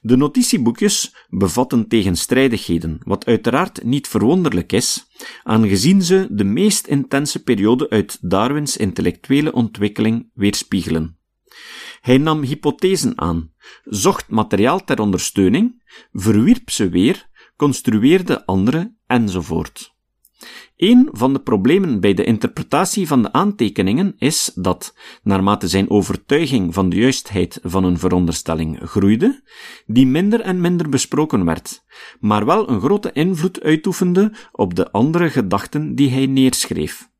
De 0.00 0.16
notitieboekjes 0.16 1.14
bevatten 1.28 1.88
tegenstrijdigheden, 1.88 2.98
wat 3.04 3.26
uiteraard 3.26 3.82
niet 3.84 4.08
verwonderlijk 4.08 4.72
is, 4.72 5.06
aangezien 5.42 6.02
ze 6.02 6.26
de 6.30 6.44
meest 6.44 6.86
intense 6.86 7.42
periode 7.42 7.90
uit 7.90 8.18
Darwins 8.20 8.76
intellectuele 8.76 9.52
ontwikkeling 9.52 10.30
weerspiegelen. 10.34 11.16
Hij 12.00 12.18
nam 12.18 12.42
hypothesen 12.42 13.18
aan, 13.18 13.52
zocht 13.84 14.28
materiaal 14.28 14.84
ter 14.84 15.00
ondersteuning, 15.00 15.82
verwierp 16.12 16.70
ze 16.70 16.88
weer, 16.88 17.28
construeerde 17.56 18.46
andere 18.46 18.96
enzovoort. 19.06 19.91
Een 20.76 21.08
van 21.12 21.32
de 21.32 21.40
problemen 21.40 22.00
bij 22.00 22.14
de 22.14 22.24
interpretatie 22.24 23.06
van 23.06 23.22
de 23.22 23.32
aantekeningen 23.32 24.14
is 24.18 24.52
dat, 24.54 24.94
naarmate 25.22 25.68
zijn 25.68 25.90
overtuiging 25.90 26.74
van 26.74 26.88
de 26.88 26.96
juistheid 26.96 27.58
van 27.62 27.84
een 27.84 27.98
veronderstelling 27.98 28.78
groeide, 28.82 29.42
die 29.86 30.06
minder 30.06 30.40
en 30.40 30.60
minder 30.60 30.88
besproken 30.88 31.44
werd, 31.44 31.84
maar 32.20 32.44
wel 32.44 32.68
een 32.68 32.80
grote 32.80 33.12
invloed 33.12 33.62
uitoefende 33.62 34.32
op 34.52 34.74
de 34.74 34.90
andere 34.90 35.30
gedachten 35.30 35.94
die 35.94 36.10
hij 36.10 36.26
neerschreef. 36.26 37.10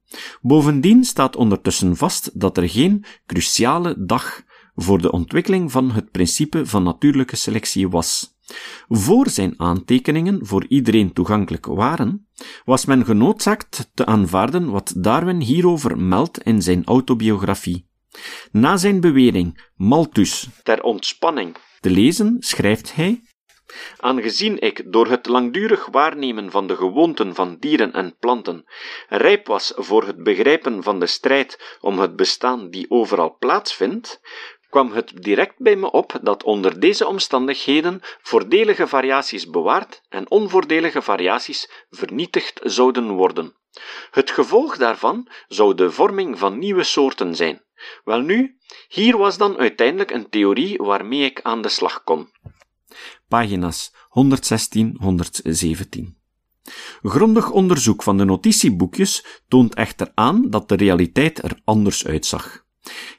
Bovendien 0.41 1.05
staat 1.05 1.37
ondertussen 1.37 1.97
vast 1.97 2.41
dat 2.41 2.57
er 2.57 2.69
geen 2.69 3.05
cruciale 3.27 3.95
dag 4.05 4.43
voor 4.75 5.01
de 5.01 5.13
ontwikkeling 5.13 5.73
van 5.73 5.91
het 5.91 6.11
principe 6.11 6.67
van 6.67 6.83
natuurlijke 6.83 7.37
selectie 7.37 7.89
was. 7.89 8.37
Voor 8.89 9.29
zijn 9.29 9.55
aantekeningen 9.57 10.47
voor 10.47 10.67
iedereen 10.69 11.13
toegankelijk 11.13 11.67
waren, 11.67 12.29
was 12.65 12.85
men 12.85 13.05
genoodzaakt 13.05 13.91
te 13.95 14.07
aanvaarden 14.07 14.71
wat 14.71 14.95
Darwin 14.97 15.41
hierover 15.41 15.99
meldt 15.99 16.43
in 16.43 16.63
zijn 16.63 16.85
autobiografie. 16.85 17.91
Na 18.51 18.77
zijn 18.77 19.01
bewering 19.01 19.71
Malthus 19.77 20.49
ter 20.63 20.83
ontspanning 20.83 21.57
te 21.81 21.91
lezen, 21.91 22.37
schrijft 22.39 22.95
hij 22.95 23.23
Aangezien 23.97 24.59
ik 24.61 24.93
door 24.93 25.07
het 25.07 25.27
langdurig 25.27 25.87
waarnemen 25.87 26.51
van 26.51 26.67
de 26.67 26.77
gewoonten 26.77 27.35
van 27.35 27.57
dieren 27.59 27.93
en 27.93 28.17
planten 28.19 28.65
rijp 29.09 29.47
was 29.47 29.73
voor 29.77 30.07
het 30.07 30.23
begrijpen 30.23 30.83
van 30.83 31.01
de 31.01 31.07
strijd 31.07 31.79
om 31.81 31.99
het 31.99 32.17
bestaan 32.17 32.71
die 32.71 32.91
overal 32.91 33.37
plaatsvindt, 33.39 34.21
kwam 34.73 34.93
het 34.93 35.13
direct 35.15 35.55
bij 35.59 35.77
me 35.77 35.91
op 35.91 36.19
dat 36.23 36.43
onder 36.43 36.81
deze 36.81 37.07
omstandigheden 37.07 38.01
voordelige 38.23 38.87
variaties 38.87 39.51
bewaard 39.51 40.03
en 40.09 40.31
onvoordelige 40.31 41.03
variaties 41.03 41.71
vernietigd 41.91 42.61
zouden 42.63 43.11
worden. 43.11 43.55
Het 44.11 44.31
gevolg 44.31 44.77
daarvan 44.77 45.29
zou 45.49 45.75
de 45.75 45.91
vorming 45.91 46.39
van 46.39 46.59
nieuwe 46.59 46.83
soorten 46.83 47.37
zijn. 47.37 47.63
Welnu, 48.05 48.57
hier 48.89 49.19
was 49.19 49.39
dan 49.39 49.59
uiteindelijk 49.59 50.11
een 50.11 50.29
theorie 50.29 50.79
waarmee 50.79 51.25
ik 51.25 51.41
aan 51.43 51.63
de 51.63 51.69
slag 51.69 52.05
kon. 52.05 52.31
Pagina's 53.29 53.93
116-117 53.93 53.97
Grondig 57.03 57.51
onderzoek 57.51 58.03
van 58.03 58.17
de 58.17 58.25
notitieboekjes 58.25 59.41
toont 59.49 59.75
echter 59.75 60.13
aan 60.15 60.51
dat 60.51 60.69
de 60.69 60.77
realiteit 60.77 61.43
er 61.43 61.61
anders 61.65 62.07
uitzag. 62.07 62.62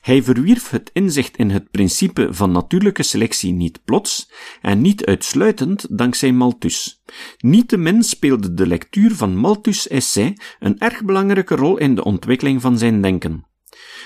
Hij 0.02 0.24
verwierf 0.24 0.70
het 0.70 0.90
inzicht 0.94 1.38
in 1.38 1.50
het 1.50 1.72
principe 1.72 2.28
van 2.32 2.52
natuurlijke 2.52 3.04
selectie 3.04 3.54
niet 3.54 3.84
plots 3.84 4.32
en 4.62 4.82
niet 4.82 5.06
uitsluitend 5.06 5.98
dankzij 5.98 6.32
Malthus. 6.32 7.02
Niettemin 7.38 8.04
speelde 8.04 8.54
de 8.54 8.68
lectuur 8.68 9.16
van 9.16 9.38
Malthus' 9.38 9.88
essay 9.88 10.38
een 10.60 10.80
erg 10.80 11.04
belangrijke 11.04 11.56
rol 11.56 11.78
in 11.78 11.96
de 11.96 12.04
ontwikkeling 12.04 12.62
van 12.62 12.78
zijn 12.78 13.02
denken. 13.02 13.46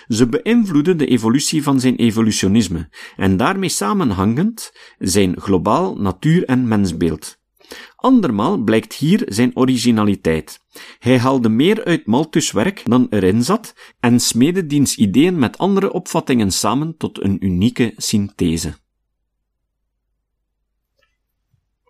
Ze 0.08 0.28
beïnvloedde 0.28 0.96
de 0.96 1.06
evolutie 1.06 1.64
van 1.64 1.80
zijn 1.80 1.96
evolutionisme 1.96 2.90
en 3.16 3.38
daarmee 3.38 3.70
samenhangend 3.70 4.72
zijn 4.98 5.42
globaal 5.42 5.96
natuur- 5.96 6.46
en 6.46 6.68
mensbeeld. 6.68 7.37
Andermaal 7.96 8.58
blijkt 8.58 8.94
hier 8.94 9.24
zijn 9.26 9.56
originaliteit. 9.56 10.60
Hij 11.00 11.20
haalde 11.20 11.50
meer 11.50 11.84
uit 11.84 12.06
Malthus' 12.06 12.52
werk 12.52 12.82
dan 12.86 13.08
erin 13.10 13.44
zat 13.44 13.74
en 14.00 14.20
smeedde 14.20 14.66
diens 14.66 14.96
ideeën 14.96 15.40
met 15.40 15.58
andere 15.58 15.94
opvattingen 15.94 16.52
samen 16.52 16.98
tot 16.98 17.24
een 17.24 17.46
unieke 17.46 17.94
synthese. 17.98 18.74